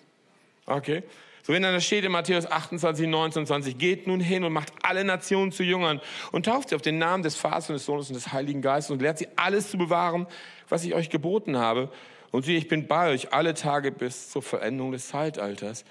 Okay? 0.65 1.03
So, 1.43 1.53
wenn 1.53 1.61
dann 1.61 1.73
das 1.73 1.85
steht 1.85 2.03
in 2.03 2.11
Matthäus 2.11 2.49
28, 2.49 3.07
19, 3.07 3.45
20, 3.45 3.77
geht 3.77 4.07
nun 4.07 4.19
hin 4.19 4.43
und 4.43 4.51
macht 4.51 4.73
alle 4.81 5.03
Nationen 5.03 5.51
zu 5.51 5.63
Jüngern 5.63 6.01
und 6.31 6.47
tauft 6.47 6.69
sie 6.69 6.75
auf 6.75 6.81
den 6.81 6.97
Namen 6.97 7.21
des 7.21 7.35
Vaters 7.35 7.69
und 7.69 7.75
des 7.75 7.85
Sohnes 7.85 8.07
und 8.09 8.15
des 8.15 8.33
Heiligen 8.33 8.63
Geistes 8.63 8.91
und 8.91 9.01
lehrt 9.01 9.19
sie 9.19 9.27
alles 9.35 9.69
zu 9.69 9.77
bewahren, 9.77 10.25
was 10.69 10.83
ich 10.83 10.95
euch 10.95 11.11
geboten 11.11 11.57
habe. 11.57 11.91
Und 12.31 12.45
siehe, 12.45 12.57
ich 12.57 12.67
bin 12.67 12.87
bei 12.87 13.11
euch 13.11 13.31
alle 13.31 13.53
Tage 13.53 13.91
bis 13.91 14.31
zur 14.31 14.41
Veränderung 14.41 14.91
des 14.91 15.07
Zeitalters. 15.07 15.85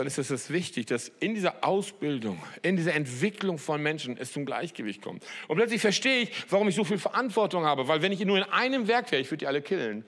Dann 0.00 0.06
ist 0.06 0.18
es 0.18 0.28
das 0.28 0.50
wichtig, 0.50 0.86
dass 0.86 1.12
in 1.20 1.34
dieser 1.34 1.62
Ausbildung, 1.62 2.42
in 2.62 2.76
dieser 2.76 2.94
Entwicklung 2.94 3.58
von 3.58 3.82
Menschen 3.82 4.16
es 4.16 4.32
zum 4.32 4.46
Gleichgewicht 4.46 5.02
kommt. 5.02 5.24
Und 5.46 5.56
plötzlich 5.56 5.82
verstehe 5.82 6.22
ich, 6.22 6.30
warum 6.50 6.68
ich 6.68 6.74
so 6.74 6.84
viel 6.84 6.98
Verantwortung 6.98 7.64
habe. 7.64 7.86
Weil 7.86 8.00
wenn 8.00 8.10
ich 8.10 8.24
nur 8.24 8.38
in 8.38 8.44
einem 8.44 8.88
Werk 8.88 9.12
wäre, 9.12 9.20
ich 9.20 9.30
würde 9.30 9.40
die 9.40 9.46
alle 9.46 9.60
killen. 9.60 10.04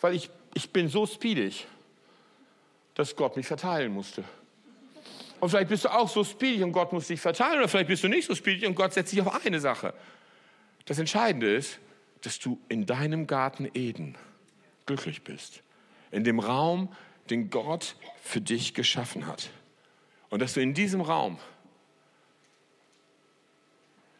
Weil 0.00 0.14
ich, 0.14 0.30
ich 0.54 0.70
bin 0.70 0.88
so 0.88 1.06
speedig 1.06 1.66
dass 2.94 3.16
Gott 3.16 3.36
mich 3.36 3.46
verteilen 3.46 3.92
musste. 3.92 4.24
Und 5.40 5.50
vielleicht 5.50 5.68
bist 5.68 5.84
du 5.84 5.92
auch 5.92 6.08
so 6.08 6.24
speedig 6.24 6.62
und 6.62 6.72
Gott 6.72 6.92
muss 6.92 7.08
dich 7.08 7.20
verteilen. 7.20 7.58
Oder 7.58 7.68
vielleicht 7.68 7.88
bist 7.88 8.02
du 8.02 8.08
nicht 8.08 8.26
so 8.26 8.34
speedig 8.34 8.66
und 8.66 8.74
Gott 8.74 8.94
setzt 8.94 9.10
sich 9.10 9.20
auf 9.20 9.44
eine 9.44 9.60
Sache. 9.60 9.92
Das 10.86 10.98
Entscheidende 10.98 11.54
ist, 11.54 11.78
dass 12.22 12.38
du 12.38 12.58
in 12.68 12.86
deinem 12.86 13.26
Garten 13.26 13.68
Eden 13.74 14.16
glücklich 14.86 15.22
bist. 15.22 15.62
In 16.10 16.24
dem 16.24 16.38
Raum, 16.38 16.88
den 17.30 17.50
Gott 17.50 17.96
für 18.22 18.40
dich 18.40 18.74
geschaffen 18.74 19.26
hat. 19.26 19.50
Und 20.30 20.40
dass 20.40 20.54
du 20.54 20.60
in 20.60 20.74
diesem 20.74 21.00
Raum 21.00 21.38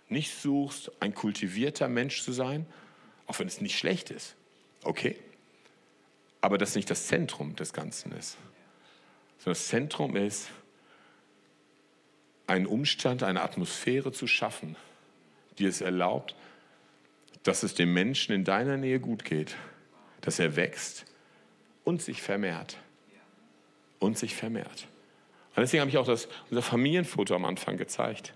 nicht 0.09 0.35
suchst, 0.35 0.91
ein 1.01 1.15
kultivierter 1.15 1.89
Mensch 1.89 2.23
zu 2.23 2.33
sein, 2.33 2.67
auch 3.27 3.39
wenn 3.39 3.49
es 3.49 3.61
nicht 3.61 3.79
schlecht 3.79 4.11
ist. 4.11 4.37
Okay. 4.83 5.17
Aber 6.41 6.59
das 6.59 6.75
nicht 6.75 6.91
das 6.91 7.07
Zentrum 7.07 7.57
des 7.57 7.73
Ganzen 7.73 8.13
ist. 8.13 8.37
Das 9.45 9.69
Zentrum 9.69 10.17
ist, 10.17 10.51
einen 12.47 12.67
Umstand, 12.67 13.23
eine 13.23 13.43
Atmosphäre 13.43 14.13
zu 14.13 14.27
schaffen, 14.27 14.77
die 15.59 15.67
es 15.67 15.81
erlaubt, 15.81 16.37
dass 17.43 17.63
es 17.63 17.75
dem 17.75 17.93
Menschen 17.93 18.35
in 18.35 18.45
deiner 18.45 18.77
Nähe 18.77 19.01
gut 19.01 19.25
geht, 19.25 19.57
dass 20.21 20.39
er 20.39 20.57
wächst 20.57 21.05
und 21.85 22.03
sich 22.03 22.23
vermehrt. 22.23 22.79
Und 24.05 24.19
sich 24.19 24.35
vermehrt. 24.35 24.87
Und 25.57 25.63
deswegen 25.63 25.81
habe 25.81 25.91
ich 25.91 25.97
auch 25.97 26.07
das, 26.07 26.29
unser 26.51 26.61
Familienfoto 26.61 27.35
am 27.35 27.47
Anfang 27.47 27.79
gezeigt. 27.79 28.35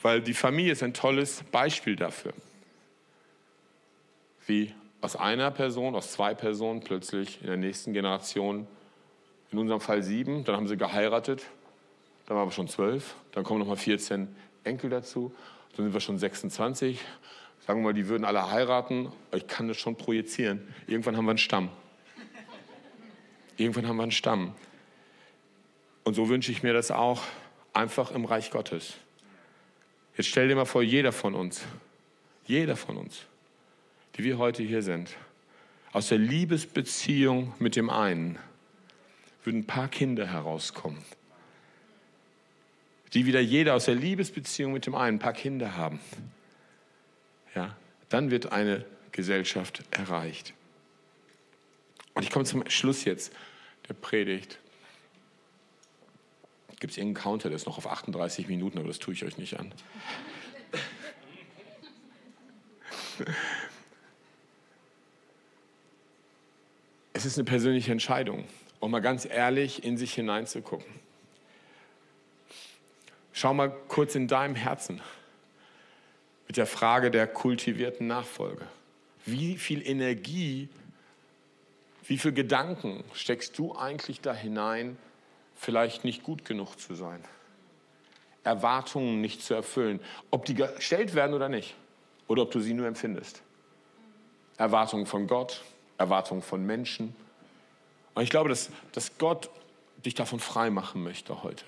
Weil 0.00 0.22
die 0.22 0.32
Familie 0.32 0.72
ist 0.72 0.82
ein 0.82 0.94
tolles 0.94 1.42
Beispiel 1.52 1.96
dafür. 1.96 2.32
Wie 4.46 4.72
aus 5.02 5.16
einer 5.16 5.50
Person, 5.50 5.94
aus 5.94 6.12
zwei 6.12 6.32
Personen 6.32 6.80
plötzlich 6.80 7.42
in 7.42 7.48
der 7.48 7.58
nächsten 7.58 7.92
Generation 7.92 8.66
in 9.52 9.58
unserem 9.58 9.82
Fall 9.82 10.02
sieben, 10.02 10.44
dann 10.44 10.56
haben 10.56 10.66
sie 10.66 10.78
geheiratet, 10.78 11.42
dann 12.24 12.38
waren 12.38 12.48
wir 12.48 12.52
schon 12.52 12.68
zwölf, 12.68 13.16
dann 13.32 13.44
kommen 13.44 13.60
noch 13.60 13.66
mal 13.66 13.76
14 13.76 14.34
Enkel 14.64 14.88
dazu, 14.88 15.34
dann 15.76 15.84
sind 15.84 15.92
wir 15.92 16.00
schon 16.00 16.18
26. 16.18 16.98
Sagen 17.66 17.80
wir 17.80 17.88
mal, 17.88 17.92
die 17.92 18.08
würden 18.08 18.24
alle 18.24 18.50
heiraten, 18.50 19.12
ich 19.34 19.46
kann 19.46 19.68
das 19.68 19.76
schon 19.76 19.96
projizieren. 19.96 20.66
Irgendwann 20.86 21.18
haben 21.18 21.26
wir 21.26 21.32
einen 21.32 21.38
Stamm. 21.38 21.68
Irgendwann 23.58 23.86
haben 23.86 23.96
wir 23.96 24.04
einen 24.04 24.12
Stamm. 24.12 24.54
Und 26.04 26.14
so 26.14 26.28
wünsche 26.28 26.50
ich 26.52 26.62
mir 26.62 26.72
das 26.72 26.90
auch 26.90 27.22
einfach 27.72 28.10
im 28.12 28.24
Reich 28.24 28.50
Gottes. 28.50 28.94
Jetzt 30.16 30.28
stell 30.28 30.48
dir 30.48 30.56
mal 30.56 30.64
vor, 30.64 30.82
jeder 30.82 31.12
von 31.12 31.34
uns, 31.34 31.62
jeder 32.46 32.76
von 32.76 32.96
uns, 32.96 33.22
die 34.16 34.24
wir 34.24 34.38
heute 34.38 34.62
hier 34.62 34.82
sind, 34.82 35.16
aus 35.92 36.08
der 36.08 36.18
Liebesbeziehung 36.18 37.54
mit 37.58 37.76
dem 37.76 37.90
einen, 37.90 38.38
würden 39.44 39.60
ein 39.60 39.66
paar 39.66 39.88
Kinder 39.88 40.26
herauskommen, 40.26 41.02
die 43.14 43.26
wieder 43.26 43.40
jeder 43.40 43.74
aus 43.74 43.86
der 43.86 43.94
Liebesbeziehung 43.94 44.72
mit 44.72 44.86
dem 44.86 44.94
einen 44.94 45.16
ein 45.16 45.20
paar 45.20 45.32
Kinder 45.32 45.76
haben. 45.76 46.00
Ja, 47.54 47.76
dann 48.08 48.30
wird 48.30 48.52
eine 48.52 48.84
Gesellschaft 49.12 49.82
erreicht. 49.90 50.54
Und 52.14 52.22
ich 52.22 52.30
komme 52.30 52.44
zum 52.44 52.68
Schluss 52.68 53.04
jetzt 53.04 53.32
der 53.88 53.94
Predigt. 53.94 54.58
Gibt 56.80 56.92
es 56.92 56.98
irgendeinen 56.98 57.22
Counter, 57.22 57.48
der 57.48 57.56
ist 57.56 57.66
noch 57.66 57.78
auf 57.78 57.86
38 57.86 58.48
Minuten, 58.48 58.78
aber 58.78 58.88
das 58.88 58.98
tue 58.98 59.14
ich 59.14 59.24
euch 59.24 59.38
nicht 59.38 59.58
an. 59.58 59.72
Es 67.12 67.26
ist 67.26 67.36
eine 67.36 67.44
persönliche 67.44 67.92
Entscheidung 67.92 68.46
um 68.80 68.90
mal 68.90 69.00
ganz 69.00 69.26
ehrlich 69.26 69.84
in 69.84 69.96
sich 69.96 70.14
hineinzugucken. 70.14 70.90
Schau 73.32 73.54
mal 73.54 73.70
kurz 73.88 74.14
in 74.14 74.26
deinem 74.26 74.54
Herzen 74.54 75.00
mit 76.48 76.56
der 76.56 76.66
Frage 76.66 77.10
der 77.10 77.26
kultivierten 77.26 78.06
Nachfolge. 78.06 78.66
Wie 79.24 79.56
viel 79.56 79.86
Energie, 79.86 80.68
wie 82.06 82.18
viel 82.18 82.32
Gedanken 82.32 83.04
steckst 83.12 83.56
du 83.58 83.76
eigentlich 83.76 84.20
da 84.20 84.34
hinein, 84.34 84.96
vielleicht 85.60 86.04
nicht 86.04 86.22
gut 86.22 86.44
genug 86.44 86.76
zu 86.80 86.94
sein? 86.94 87.22
Erwartungen 88.42 89.20
nicht 89.20 89.42
zu 89.42 89.54
erfüllen, 89.54 90.00
ob 90.30 90.46
die 90.46 90.54
gestellt 90.54 91.14
werden 91.14 91.34
oder 91.34 91.48
nicht, 91.48 91.74
oder 92.26 92.42
ob 92.42 92.50
du 92.50 92.60
sie 92.60 92.72
nur 92.72 92.86
empfindest. 92.86 93.42
Erwartungen 94.56 95.06
von 95.06 95.26
Gott, 95.26 95.62
Erwartungen 95.98 96.42
von 96.42 96.64
Menschen, 96.64 97.14
und 98.14 98.24
ich 98.24 98.30
glaube, 98.30 98.48
dass, 98.48 98.70
dass 98.92 99.16
Gott 99.18 99.50
dich 100.04 100.14
davon 100.14 100.40
frei 100.40 100.70
machen 100.70 101.02
möchte 101.02 101.42
heute. 101.42 101.64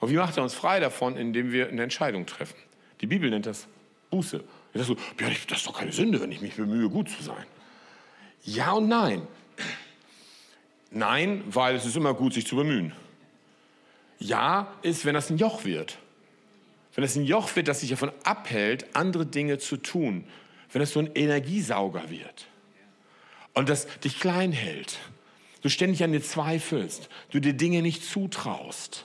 Und 0.00 0.10
wie 0.10 0.16
macht 0.16 0.36
er 0.36 0.42
uns 0.42 0.54
frei 0.54 0.80
davon? 0.80 1.16
Indem 1.16 1.50
wir 1.50 1.68
eine 1.68 1.82
Entscheidung 1.82 2.26
treffen. 2.26 2.56
Die 3.00 3.06
Bibel 3.06 3.30
nennt 3.30 3.46
das 3.46 3.66
Buße. 4.10 4.44
Das 4.72 4.82
ist, 4.82 4.88
so, 4.88 4.96
das 5.16 5.58
ist 5.58 5.66
doch 5.66 5.78
keine 5.78 5.92
Sünde, 5.92 6.20
wenn 6.20 6.30
ich 6.30 6.40
mich 6.40 6.56
bemühe, 6.56 6.88
gut 6.88 7.08
zu 7.08 7.22
sein. 7.22 7.44
Ja 8.44 8.72
und 8.72 8.88
nein. 8.88 9.26
Nein, 10.90 11.42
weil 11.46 11.76
es 11.76 11.84
ist 11.84 11.96
immer 11.96 12.14
gut, 12.14 12.34
sich 12.34 12.46
zu 12.46 12.56
bemühen. 12.56 12.92
Ja 14.18 14.72
ist, 14.82 15.04
wenn 15.04 15.14
das 15.14 15.30
ein 15.30 15.38
Joch 15.38 15.64
wird. 15.64 15.98
Wenn 16.94 17.04
es 17.04 17.16
ein 17.16 17.24
Joch 17.24 17.54
wird, 17.54 17.68
das 17.68 17.80
sich 17.80 17.90
davon 17.90 18.12
abhält, 18.24 18.86
andere 18.94 19.26
Dinge 19.26 19.58
zu 19.58 19.76
tun. 19.76 20.24
Wenn 20.72 20.82
es 20.82 20.92
so 20.92 21.00
ein 21.00 21.10
Energiesauger 21.14 22.10
wird. 22.10 22.48
Und 23.54 23.68
das 23.68 23.86
dich 24.00 24.18
klein 24.20 24.52
hält 24.52 24.98
du 25.62 25.68
ständig 25.68 26.02
an 26.04 26.12
dir 26.12 26.22
zweifelst, 26.22 27.08
du 27.30 27.40
dir 27.40 27.52
Dinge 27.52 27.82
nicht 27.82 28.04
zutraust, 28.04 29.04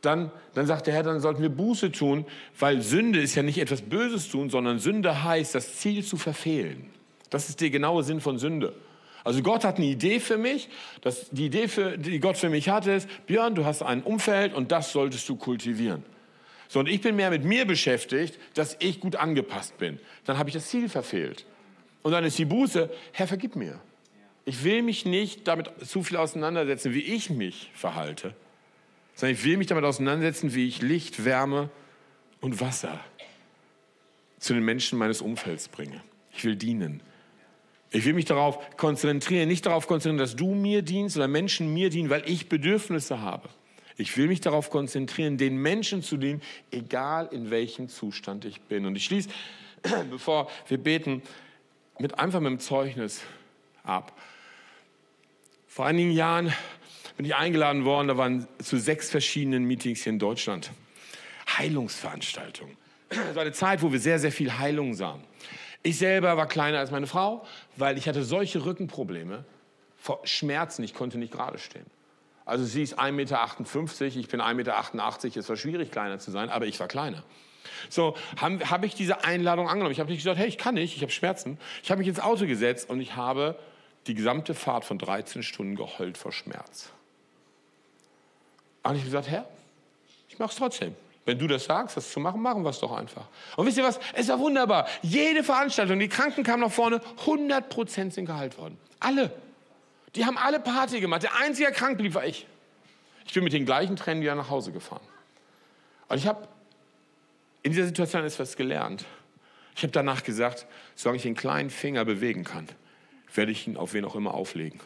dann, 0.00 0.30
dann 0.54 0.66
sagt 0.66 0.86
der 0.86 0.94
Herr, 0.94 1.02
dann 1.02 1.20
sollten 1.20 1.42
wir 1.42 1.50
Buße 1.50 1.92
tun, 1.92 2.24
weil 2.58 2.80
Sünde 2.80 3.20
ist 3.20 3.34
ja 3.34 3.42
nicht 3.42 3.58
etwas 3.58 3.82
Böses 3.82 4.28
tun, 4.28 4.48
sondern 4.48 4.78
Sünde 4.78 5.24
heißt, 5.24 5.54
das 5.54 5.76
Ziel 5.76 6.04
zu 6.04 6.16
verfehlen. 6.16 6.86
Das 7.28 7.50
ist 7.50 7.60
der 7.60 7.70
genaue 7.70 8.02
Sinn 8.02 8.20
von 8.20 8.38
Sünde. 8.38 8.72
Also 9.24 9.42
Gott 9.42 9.64
hat 9.64 9.76
eine 9.76 9.86
Idee 9.86 10.20
für 10.20 10.38
mich. 10.38 10.68
Das, 11.02 11.28
die 11.30 11.46
Idee, 11.46 11.68
für, 11.68 11.98
die 11.98 12.20
Gott 12.20 12.36
für 12.36 12.48
mich 12.48 12.68
hatte, 12.68 12.92
ist, 12.92 13.08
Björn, 13.26 13.54
du 13.54 13.64
hast 13.64 13.82
ein 13.82 14.02
Umfeld 14.02 14.54
und 14.54 14.72
das 14.72 14.92
solltest 14.92 15.28
du 15.28 15.36
kultivieren. 15.36 16.04
So, 16.68 16.78
und 16.78 16.88
ich 16.88 17.00
bin 17.00 17.16
mehr 17.16 17.30
mit 17.30 17.44
mir 17.44 17.64
beschäftigt, 17.66 18.38
dass 18.54 18.76
ich 18.78 19.00
gut 19.00 19.16
angepasst 19.16 19.76
bin. 19.78 19.98
Dann 20.24 20.38
habe 20.38 20.50
ich 20.50 20.54
das 20.54 20.68
Ziel 20.68 20.88
verfehlt. 20.88 21.44
Und 22.02 22.12
dann 22.12 22.24
ist 22.24 22.38
die 22.38 22.44
Buße, 22.44 22.88
Herr, 23.12 23.26
vergib 23.26 23.56
mir. 23.56 23.80
Ich 24.44 24.64
will 24.64 24.82
mich 24.82 25.04
nicht 25.04 25.46
damit 25.48 25.70
zu 25.84 26.02
viel 26.02 26.16
auseinandersetzen, 26.16 26.94
wie 26.94 27.02
ich 27.02 27.28
mich 27.28 27.70
verhalte, 27.74 28.34
sondern 29.14 29.34
ich 29.34 29.44
will 29.44 29.56
mich 29.56 29.66
damit 29.66 29.84
auseinandersetzen, 29.84 30.54
wie 30.54 30.66
ich 30.66 30.80
Licht, 30.80 31.24
Wärme 31.24 31.70
und 32.40 32.60
Wasser 32.60 33.00
zu 34.38 34.54
den 34.54 34.64
Menschen 34.64 34.98
meines 34.98 35.20
Umfelds 35.20 35.68
bringe. 35.68 36.00
Ich 36.32 36.44
will 36.44 36.56
dienen. 36.56 37.02
Ich 37.92 38.04
will 38.04 38.12
mich 38.12 38.24
darauf 38.24 38.76
konzentrieren, 38.76 39.48
nicht 39.48 39.66
darauf 39.66 39.86
konzentrieren, 39.86 40.18
dass 40.18 40.36
du 40.36 40.54
mir 40.54 40.82
dienst 40.82 41.16
oder 41.16 41.26
Menschen 41.26 41.74
mir 41.74 41.90
dienen, 41.90 42.08
weil 42.08 42.22
ich 42.28 42.48
Bedürfnisse 42.48 43.20
habe. 43.20 43.48
Ich 43.96 44.16
will 44.16 44.28
mich 44.28 44.40
darauf 44.40 44.70
konzentrieren, 44.70 45.36
den 45.36 45.56
Menschen 45.56 46.02
zu 46.02 46.16
dienen, 46.16 46.40
egal 46.70 47.28
in 47.32 47.50
welchem 47.50 47.88
Zustand 47.88 48.44
ich 48.44 48.60
bin. 48.62 48.86
Und 48.86 48.96
ich 48.96 49.04
schließe, 49.04 49.28
bevor 50.10 50.48
wir 50.68 50.78
beten, 50.78 51.22
mit 51.98 52.18
einfach 52.18 52.40
mit 52.40 52.50
dem 52.50 52.60
Zeugnis 52.60 53.22
ab. 53.82 54.16
Vor 55.66 55.84
einigen 55.84 56.12
Jahren 56.12 56.52
bin 57.16 57.26
ich 57.26 57.34
eingeladen 57.34 57.84
worden, 57.84 58.08
da 58.08 58.16
waren 58.16 58.48
zu 58.62 58.78
sechs 58.78 59.10
verschiedenen 59.10 59.64
Meetings 59.64 60.04
hier 60.04 60.12
in 60.12 60.18
Deutschland. 60.18 60.70
Heilungsveranstaltungen. 61.58 62.76
Es 63.10 63.34
war 63.34 63.42
eine 63.42 63.52
Zeit, 63.52 63.82
wo 63.82 63.90
wir 63.90 63.98
sehr, 63.98 64.20
sehr 64.20 64.32
viel 64.32 64.56
Heilung 64.58 64.94
sahen. 64.94 65.22
Ich 65.82 65.98
selber 65.98 66.36
war 66.36 66.46
kleiner 66.46 66.78
als 66.78 66.90
meine 66.90 67.06
Frau, 67.06 67.46
weil 67.76 67.96
ich 67.96 68.08
hatte 68.08 68.22
solche 68.22 68.64
Rückenprobleme, 68.64 69.44
vor 69.96 70.20
Schmerzen, 70.24 70.82
ich 70.82 70.94
konnte 70.94 71.18
nicht 71.18 71.32
gerade 71.32 71.58
stehen. 71.58 71.86
Also 72.44 72.64
sie 72.64 72.82
ist 72.82 72.98
1,58 72.98 73.12
Meter, 73.12 74.18
ich 74.18 74.28
bin 74.28 74.40
1,88 74.40 74.54
Meter, 74.54 75.40
es 75.40 75.48
war 75.48 75.56
schwierig 75.56 75.90
kleiner 75.90 76.18
zu 76.18 76.30
sein, 76.30 76.48
aber 76.50 76.66
ich 76.66 76.80
war 76.80 76.88
kleiner. 76.88 77.22
So 77.88 78.16
habe 78.38 78.70
hab 78.70 78.84
ich 78.84 78.94
diese 78.94 79.24
Einladung 79.24 79.68
angenommen. 79.68 79.92
Ich 79.92 80.00
habe 80.00 80.10
nicht 80.10 80.20
gesagt, 80.20 80.38
hey, 80.38 80.48
ich 80.48 80.58
kann 80.58 80.74
nicht, 80.74 80.96
ich 80.96 81.02
habe 81.02 81.12
Schmerzen. 81.12 81.58
Ich 81.82 81.90
habe 81.90 81.98
mich 81.98 82.08
ins 82.08 82.20
Auto 82.20 82.46
gesetzt 82.46 82.88
und 82.90 83.00
ich 83.00 83.16
habe 83.16 83.58
die 84.06 84.14
gesamte 84.14 84.54
Fahrt 84.54 84.84
von 84.84 84.98
13 84.98 85.42
Stunden 85.42 85.76
geheult 85.76 86.16
vor 86.16 86.32
Schmerz. 86.32 86.90
Und 88.82 88.94
ich 88.94 89.02
habe 89.02 89.10
gesagt, 89.10 89.28
Herr, 89.28 89.46
ich 90.28 90.38
mache 90.38 90.50
es 90.50 90.56
trotzdem. 90.56 90.96
Wenn 91.30 91.38
du 91.38 91.46
das 91.46 91.66
sagst, 91.66 91.96
das 91.96 92.10
zu 92.10 92.18
machen, 92.18 92.42
machen 92.42 92.64
wir 92.64 92.70
es 92.70 92.80
doch 92.80 92.90
einfach. 92.90 93.28
Und 93.56 93.64
wisst 93.64 93.78
ihr 93.78 93.84
was? 93.84 94.00
Es 94.14 94.26
war 94.26 94.40
wunderbar. 94.40 94.88
Jede 95.00 95.44
Veranstaltung, 95.44 96.00
die 96.00 96.08
Kranken 96.08 96.42
kamen 96.42 96.60
nach 96.64 96.72
vorne, 96.72 97.00
100 97.20 97.68
Prozent 97.68 98.14
sind 98.14 98.26
geheilt 98.26 98.58
worden. 98.58 98.76
Alle. 98.98 99.32
Die 100.16 100.26
haben 100.26 100.36
alle 100.36 100.58
Party 100.58 100.98
gemacht. 100.98 101.22
Der 101.22 101.36
einzige, 101.36 101.68
der 101.68 101.76
krank 101.76 101.98
blieb, 101.98 102.14
war 102.14 102.26
ich. 102.26 102.48
Ich 103.26 103.32
bin 103.32 103.44
mit 103.44 103.52
den 103.52 103.64
gleichen 103.64 103.94
Tränen 103.94 104.24
wieder 104.24 104.34
nach 104.34 104.50
Hause 104.50 104.72
gefahren. 104.72 105.06
Und 106.08 106.18
ich 106.18 106.26
habe 106.26 106.48
in 107.62 107.70
dieser 107.70 107.86
Situation 107.86 108.24
etwas 108.24 108.56
gelernt. 108.56 109.04
Ich 109.76 109.84
habe 109.84 109.92
danach 109.92 110.24
gesagt, 110.24 110.66
solange 110.96 111.18
ich 111.18 111.22
den 111.22 111.36
kleinen 111.36 111.70
Finger 111.70 112.04
bewegen 112.04 112.42
kann, 112.42 112.68
werde 113.32 113.52
ich 113.52 113.68
ihn 113.68 113.76
auf 113.76 113.92
wen 113.92 114.04
auch 114.04 114.16
immer 114.16 114.34
auflegen. 114.34 114.80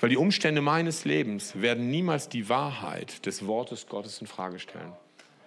Weil 0.00 0.10
die 0.10 0.16
Umstände 0.16 0.60
meines 0.60 1.04
Lebens 1.04 1.60
werden 1.60 1.90
niemals 1.90 2.28
die 2.28 2.48
Wahrheit 2.48 3.26
des 3.26 3.46
Wortes 3.46 3.88
Gottes 3.88 4.20
in 4.20 4.28
Frage 4.28 4.60
stellen. 4.60 4.92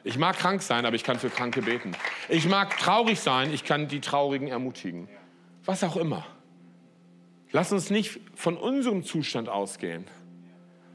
Ich 0.04 0.18
mag 0.18 0.38
krank 0.38 0.62
sein, 0.62 0.86
aber 0.86 0.96
ich 0.96 1.04
kann 1.04 1.20
für 1.20 1.30
Kranke 1.30 1.62
beten. 1.62 1.94
Ich 2.28 2.50
mag 2.50 2.78
traurig 2.78 3.20
sein, 3.20 3.54
ich 3.54 3.64
kann 3.64 3.88
die 3.88 4.02
Traurigen 4.02 4.48
ermutigen. 4.48 5.08
Was 5.64 5.84
auch 5.84 5.96
immer. 5.96 6.26
Lass 7.52 7.72
uns 7.72 7.90
nicht 7.90 8.20
von 8.34 8.58
unserem 8.58 9.04
Zustand 9.04 9.48
ausgehen, 9.48 10.06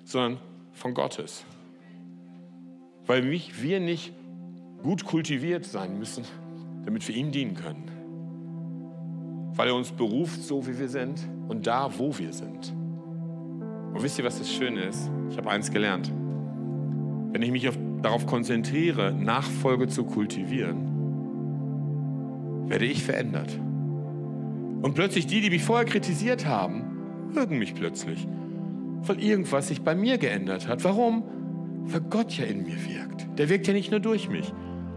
sondern 0.04 0.40
von 0.72 0.92
Gottes. 0.92 1.44
Weil 3.06 3.30
wir 3.30 3.80
nicht 3.80 4.12
gut 4.82 5.04
kultiviert 5.04 5.64
sein 5.64 5.98
müssen, 5.98 6.24
damit 6.84 7.06
wir 7.08 7.14
ihm 7.14 7.30
dienen 7.30 7.54
können. 7.54 7.90
Weil 9.54 9.68
er 9.68 9.74
uns 9.74 9.92
beruft, 9.92 10.42
so 10.42 10.66
wie 10.66 10.78
wir 10.78 10.88
sind 10.88 11.20
und 11.48 11.66
da, 11.66 11.98
wo 11.98 12.18
wir 12.18 12.32
sind. 12.32 12.75
Und 13.96 14.02
wisst 14.02 14.18
ihr, 14.18 14.26
was 14.26 14.38
das 14.38 14.52
Schöne 14.52 14.82
ist? 14.82 15.10
Ich 15.30 15.38
habe 15.38 15.48
eins 15.50 15.70
gelernt. 15.70 16.12
Wenn 17.32 17.40
ich 17.40 17.50
mich 17.50 17.66
auf, 17.66 17.78
darauf 18.02 18.26
konzentriere, 18.26 19.14
Nachfolge 19.14 19.88
zu 19.88 20.04
kultivieren, 20.04 20.76
werde 22.68 22.84
ich 22.84 23.02
verändert. 23.02 23.58
Und 24.82 24.92
plötzlich 24.94 25.26
die, 25.26 25.40
die 25.40 25.48
mich 25.48 25.62
vorher 25.62 25.86
kritisiert 25.86 26.44
haben, 26.44 27.30
mögen 27.32 27.58
mich 27.58 27.74
plötzlich. 27.74 28.28
Weil 29.00 29.18
irgendwas 29.18 29.68
sich 29.68 29.80
bei 29.80 29.94
mir 29.94 30.18
geändert 30.18 30.68
hat. 30.68 30.84
Warum? 30.84 31.24
Weil 31.86 32.02
Gott 32.02 32.36
ja 32.36 32.44
in 32.44 32.64
mir 32.64 32.76
wirkt. 32.86 33.26
Der 33.38 33.48
wirkt 33.48 33.66
ja 33.66 33.72
nicht 33.72 33.90
nur 33.90 34.00
durch 34.00 34.28
mich. 34.28 34.52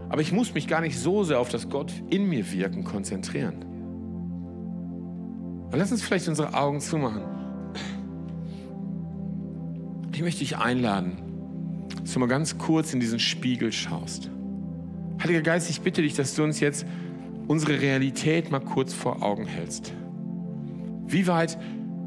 Aber 0.10 0.20
ich 0.20 0.34
muss 0.34 0.54
mich 0.54 0.68
gar 0.68 0.82
nicht 0.82 1.00
so 1.00 1.24
sehr 1.24 1.40
auf 1.40 1.48
das 1.48 1.70
Gott 1.70 1.94
in 2.10 2.28
mir 2.28 2.52
wirken 2.52 2.84
konzentrieren. 2.84 3.64
Und 5.72 5.80
lass 5.80 5.90
uns 5.90 6.04
vielleicht 6.04 6.28
unsere 6.28 6.54
Augen 6.54 6.82
zumachen. 6.82 7.38
Ich 10.19 10.23
möchte 10.23 10.39
dich 10.39 10.58
einladen, 10.58 11.17
dass 12.01 12.12
du 12.12 12.19
mal 12.19 12.27
ganz 12.27 12.58
kurz 12.58 12.93
in 12.93 12.99
diesen 12.99 13.19
Spiegel 13.19 13.71
schaust. 13.71 14.29
Heiliger 15.23 15.41
Geist, 15.41 15.69
ich 15.69 15.79
bitte 15.79 16.01
dich, 16.01 16.13
dass 16.13 16.36
du 16.36 16.43
uns 16.43 16.60
jetzt 16.60 16.86
unsere 17.47 17.79
Realität 17.79 18.51
mal 18.51 18.60
kurz 18.60 18.93
vor 18.93 19.23
Augen 19.23 19.45
hältst. 19.45 19.93
Wie 21.08 21.25
weit 21.27 21.58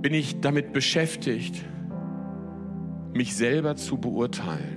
bin 0.03 0.13
ich 0.13 0.43
damit 0.43 0.75
beschäftigt, 0.75 1.65
mich 3.15 3.35
selber 3.35 3.77
zu 3.77 3.97
beurteilen? 3.97 4.77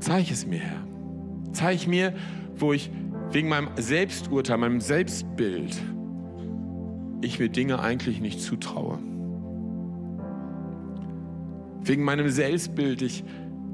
Zeig 0.00 0.30
es 0.30 0.46
mir, 0.46 0.60
Herr. 0.60 0.86
Zeig 1.52 1.86
mir, 1.86 2.14
wo 2.56 2.72
ich 2.72 2.90
wegen 3.30 3.50
meinem 3.50 3.68
Selbsturteil, 3.76 4.56
meinem 4.56 4.80
Selbstbild, 4.80 5.76
ich 7.20 7.38
mir 7.38 7.50
Dinge 7.50 7.78
eigentlich 7.80 8.22
nicht 8.22 8.40
zutraue. 8.40 8.98
Wegen 11.86 12.04
meinem 12.04 12.28
Selbstbild 12.28 13.02
ich 13.02 13.24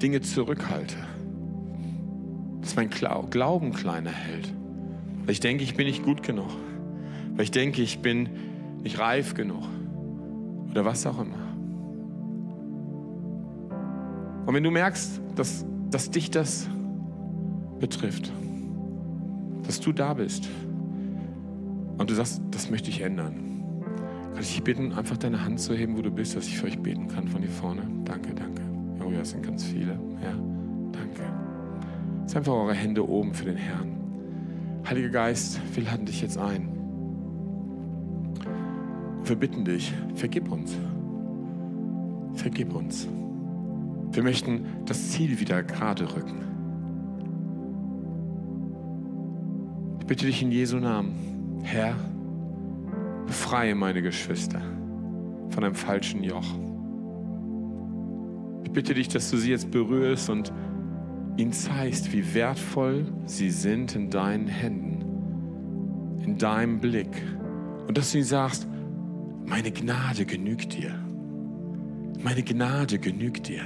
Dinge 0.01 0.21
zurückhalte. 0.21 0.97
Dass 2.61 2.77
mein 2.77 2.91
Glauben 2.91 3.73
kleiner 3.73 4.11
hält. 4.11 4.53
Weil 5.25 5.33
ich 5.33 5.41
denke, 5.41 5.65
ich 5.65 5.75
bin 5.75 5.87
nicht 5.87 6.05
gut 6.05 6.23
genug. 6.23 6.51
Weil 7.35 7.45
ich 7.45 7.51
denke, 7.51 7.83
ich 7.83 7.99
bin 8.01 8.29
nicht 8.83 8.99
reif 8.99 9.35
genug. 9.35 9.65
Oder 10.71 10.85
was 10.85 11.07
auch 11.07 11.21
immer. 11.21 11.39
Und 14.47 14.55
wenn 14.55 14.63
du 14.63 14.71
merkst, 14.71 15.21
dass 15.35 15.65
dass 15.93 16.11
dich 16.11 16.31
das 16.31 16.69
betrifft. 17.79 18.33
Dass 19.67 19.79
du 19.79 19.93
da 19.93 20.15
bist. 20.15 20.49
Und 21.99 22.11
du 22.11 22.15
sagst, 22.15 22.43
das 22.51 22.71
möchte 22.71 22.91
ich 22.91 23.03
ändern. 23.03 23.52
Kann 24.43 24.49
ich 24.49 24.57
dich 24.57 24.65
bitten, 24.65 24.93
einfach 24.93 25.17
deine 25.19 25.45
Hand 25.45 25.61
zu 25.61 25.73
heben, 25.73 25.97
wo 25.97 26.03
du 26.03 26.11
bist, 26.11 26.35
dass 26.35 26.49
ich 26.49 26.59
für 26.59 26.67
euch 26.67 26.77
beten 26.77 27.07
kann 27.07 27.29
von 27.29 27.43
hier 27.43 27.51
vorne? 27.53 27.83
Danke, 28.05 28.35
danke. 28.35 28.61
Oh 29.01 29.13
ja, 29.13 29.21
es 29.21 29.31
sind 29.31 29.45
ganz 29.45 29.63
viele. 29.63 29.93
Ja, 30.21 30.35
danke. 30.91 31.23
Jetzt 32.23 32.35
einfach 32.37 32.53
eure 32.53 32.75
Hände 32.75 33.09
oben 33.09 33.33
für 33.35 33.45
den 33.45 33.57
Herrn. 33.57 33.93
Heiliger 34.85 35.11
Geist, 35.11 35.61
wir 35.77 35.85
laden 35.85 36.07
dich 36.07 36.23
jetzt 36.23 36.39
ein. 36.39 36.69
Wir 39.23 39.37
bitten 39.37 39.65
dich, 39.65 39.95
vergib 40.17 40.51
uns. 40.51 40.77
Vergib 42.35 42.75
uns. 42.75 43.07
Wir 44.11 44.25
möchten 44.25 44.65
das 44.87 45.13
Ziel 45.13 45.39
wieder 45.39 45.63
gerade 45.63 46.17
rücken. 46.17 46.41
Ich 50.01 50.07
bitte 50.09 50.27
dich 50.27 50.43
in 50.43 50.51
Jesu 50.51 50.79
Namen, 50.79 51.61
Herr, 51.63 51.95
befreie 53.33 53.75
meine 53.75 54.03
Geschwister 54.03 54.61
von 55.49 55.65
einem 55.65 55.75
falschen 55.75 56.23
Joch. 56.23 56.45
Ich 58.63 58.71
bitte 58.73 58.93
dich, 58.93 59.09
dass 59.09 59.31
du 59.31 59.39
sie 59.39 59.53
jetzt 59.53 59.71
berührst 59.71 60.29
und 60.29 60.53
ihnen 61.39 61.53
zeigst, 61.53 62.13
wie 62.13 62.35
wertvoll 62.35 63.07
sie 63.25 63.49
sind 63.49 63.97
in 63.97 64.11
deinen 64.11 64.49
Händen, 64.49 66.21
in 66.23 66.37
deinem 66.37 66.79
Blick. 66.79 67.23
Und 67.89 67.97
dass 67.97 68.13
du 68.13 68.19
ihnen 68.19 68.27
sagst, 68.27 68.69
meine 69.47 69.73
Gnade 69.73 70.27
genügt 70.27 70.77
dir. 70.77 70.95
Meine 72.23 72.43
Gnade 72.43 72.99
genügt 72.99 73.49
dir. 73.49 73.63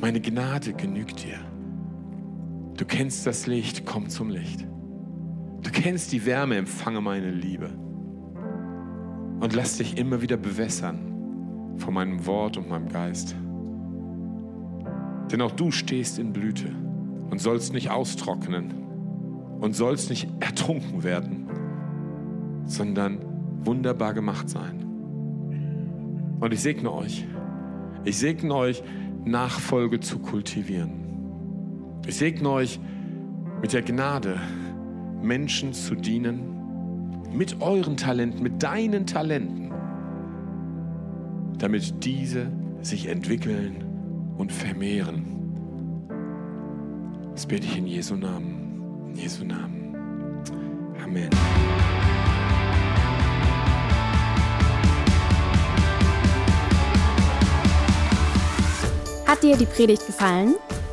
Meine 0.00 0.20
Gnade 0.20 0.74
genügt 0.74 1.24
dir. 1.24 1.40
Du 2.76 2.84
kennst 2.84 3.26
das 3.26 3.48
Licht, 3.48 3.84
komm 3.84 4.08
zum 4.08 4.30
Licht. 4.30 4.64
Du 5.64 5.70
kennst 5.72 6.12
die 6.12 6.24
Wärme, 6.24 6.54
empfange 6.54 7.00
meine 7.00 7.32
Liebe. 7.32 7.82
Und 9.42 9.54
lass 9.54 9.78
dich 9.78 9.98
immer 9.98 10.22
wieder 10.22 10.36
bewässern 10.36 11.74
von 11.78 11.94
meinem 11.94 12.24
Wort 12.26 12.56
und 12.56 12.68
meinem 12.68 12.88
Geist. 12.88 13.34
Denn 15.32 15.40
auch 15.40 15.50
du 15.50 15.72
stehst 15.72 16.20
in 16.20 16.32
Blüte 16.32 16.68
und 17.28 17.40
sollst 17.40 17.72
nicht 17.72 17.90
austrocknen 17.90 18.72
und 19.60 19.74
sollst 19.74 20.10
nicht 20.10 20.28
ertrunken 20.38 21.02
werden, 21.02 21.48
sondern 22.66 23.18
wunderbar 23.64 24.14
gemacht 24.14 24.48
sein. 24.48 24.84
Und 26.38 26.52
ich 26.52 26.60
segne 26.60 26.92
euch. 26.92 27.26
Ich 28.04 28.18
segne 28.18 28.54
euch, 28.54 28.84
Nachfolge 29.24 29.98
zu 29.98 30.20
kultivieren. 30.20 30.92
Ich 32.06 32.14
segne 32.14 32.48
euch 32.48 32.78
mit 33.60 33.72
der 33.72 33.82
Gnade, 33.82 34.38
Menschen 35.20 35.72
zu 35.72 35.96
dienen, 35.96 36.51
mit 37.32 37.60
euren 37.60 37.96
Talenten, 37.96 38.42
mit 38.42 38.62
deinen 38.62 39.06
Talenten, 39.06 39.72
damit 41.58 42.04
diese 42.04 42.50
sich 42.82 43.06
entwickeln 43.06 43.84
und 44.36 44.52
vermehren. 44.52 45.32
Das 47.32 47.46
bete 47.46 47.66
ich 47.66 47.78
in 47.78 47.86
Jesu 47.86 48.16
Namen. 48.16 49.08
In 49.10 49.16
Jesu 49.16 49.44
Namen. 49.44 49.94
Amen. 51.02 51.30
Hat 59.26 59.42
dir 59.42 59.56
die 59.56 59.66
Predigt 59.66 60.06
gefallen? 60.06 60.54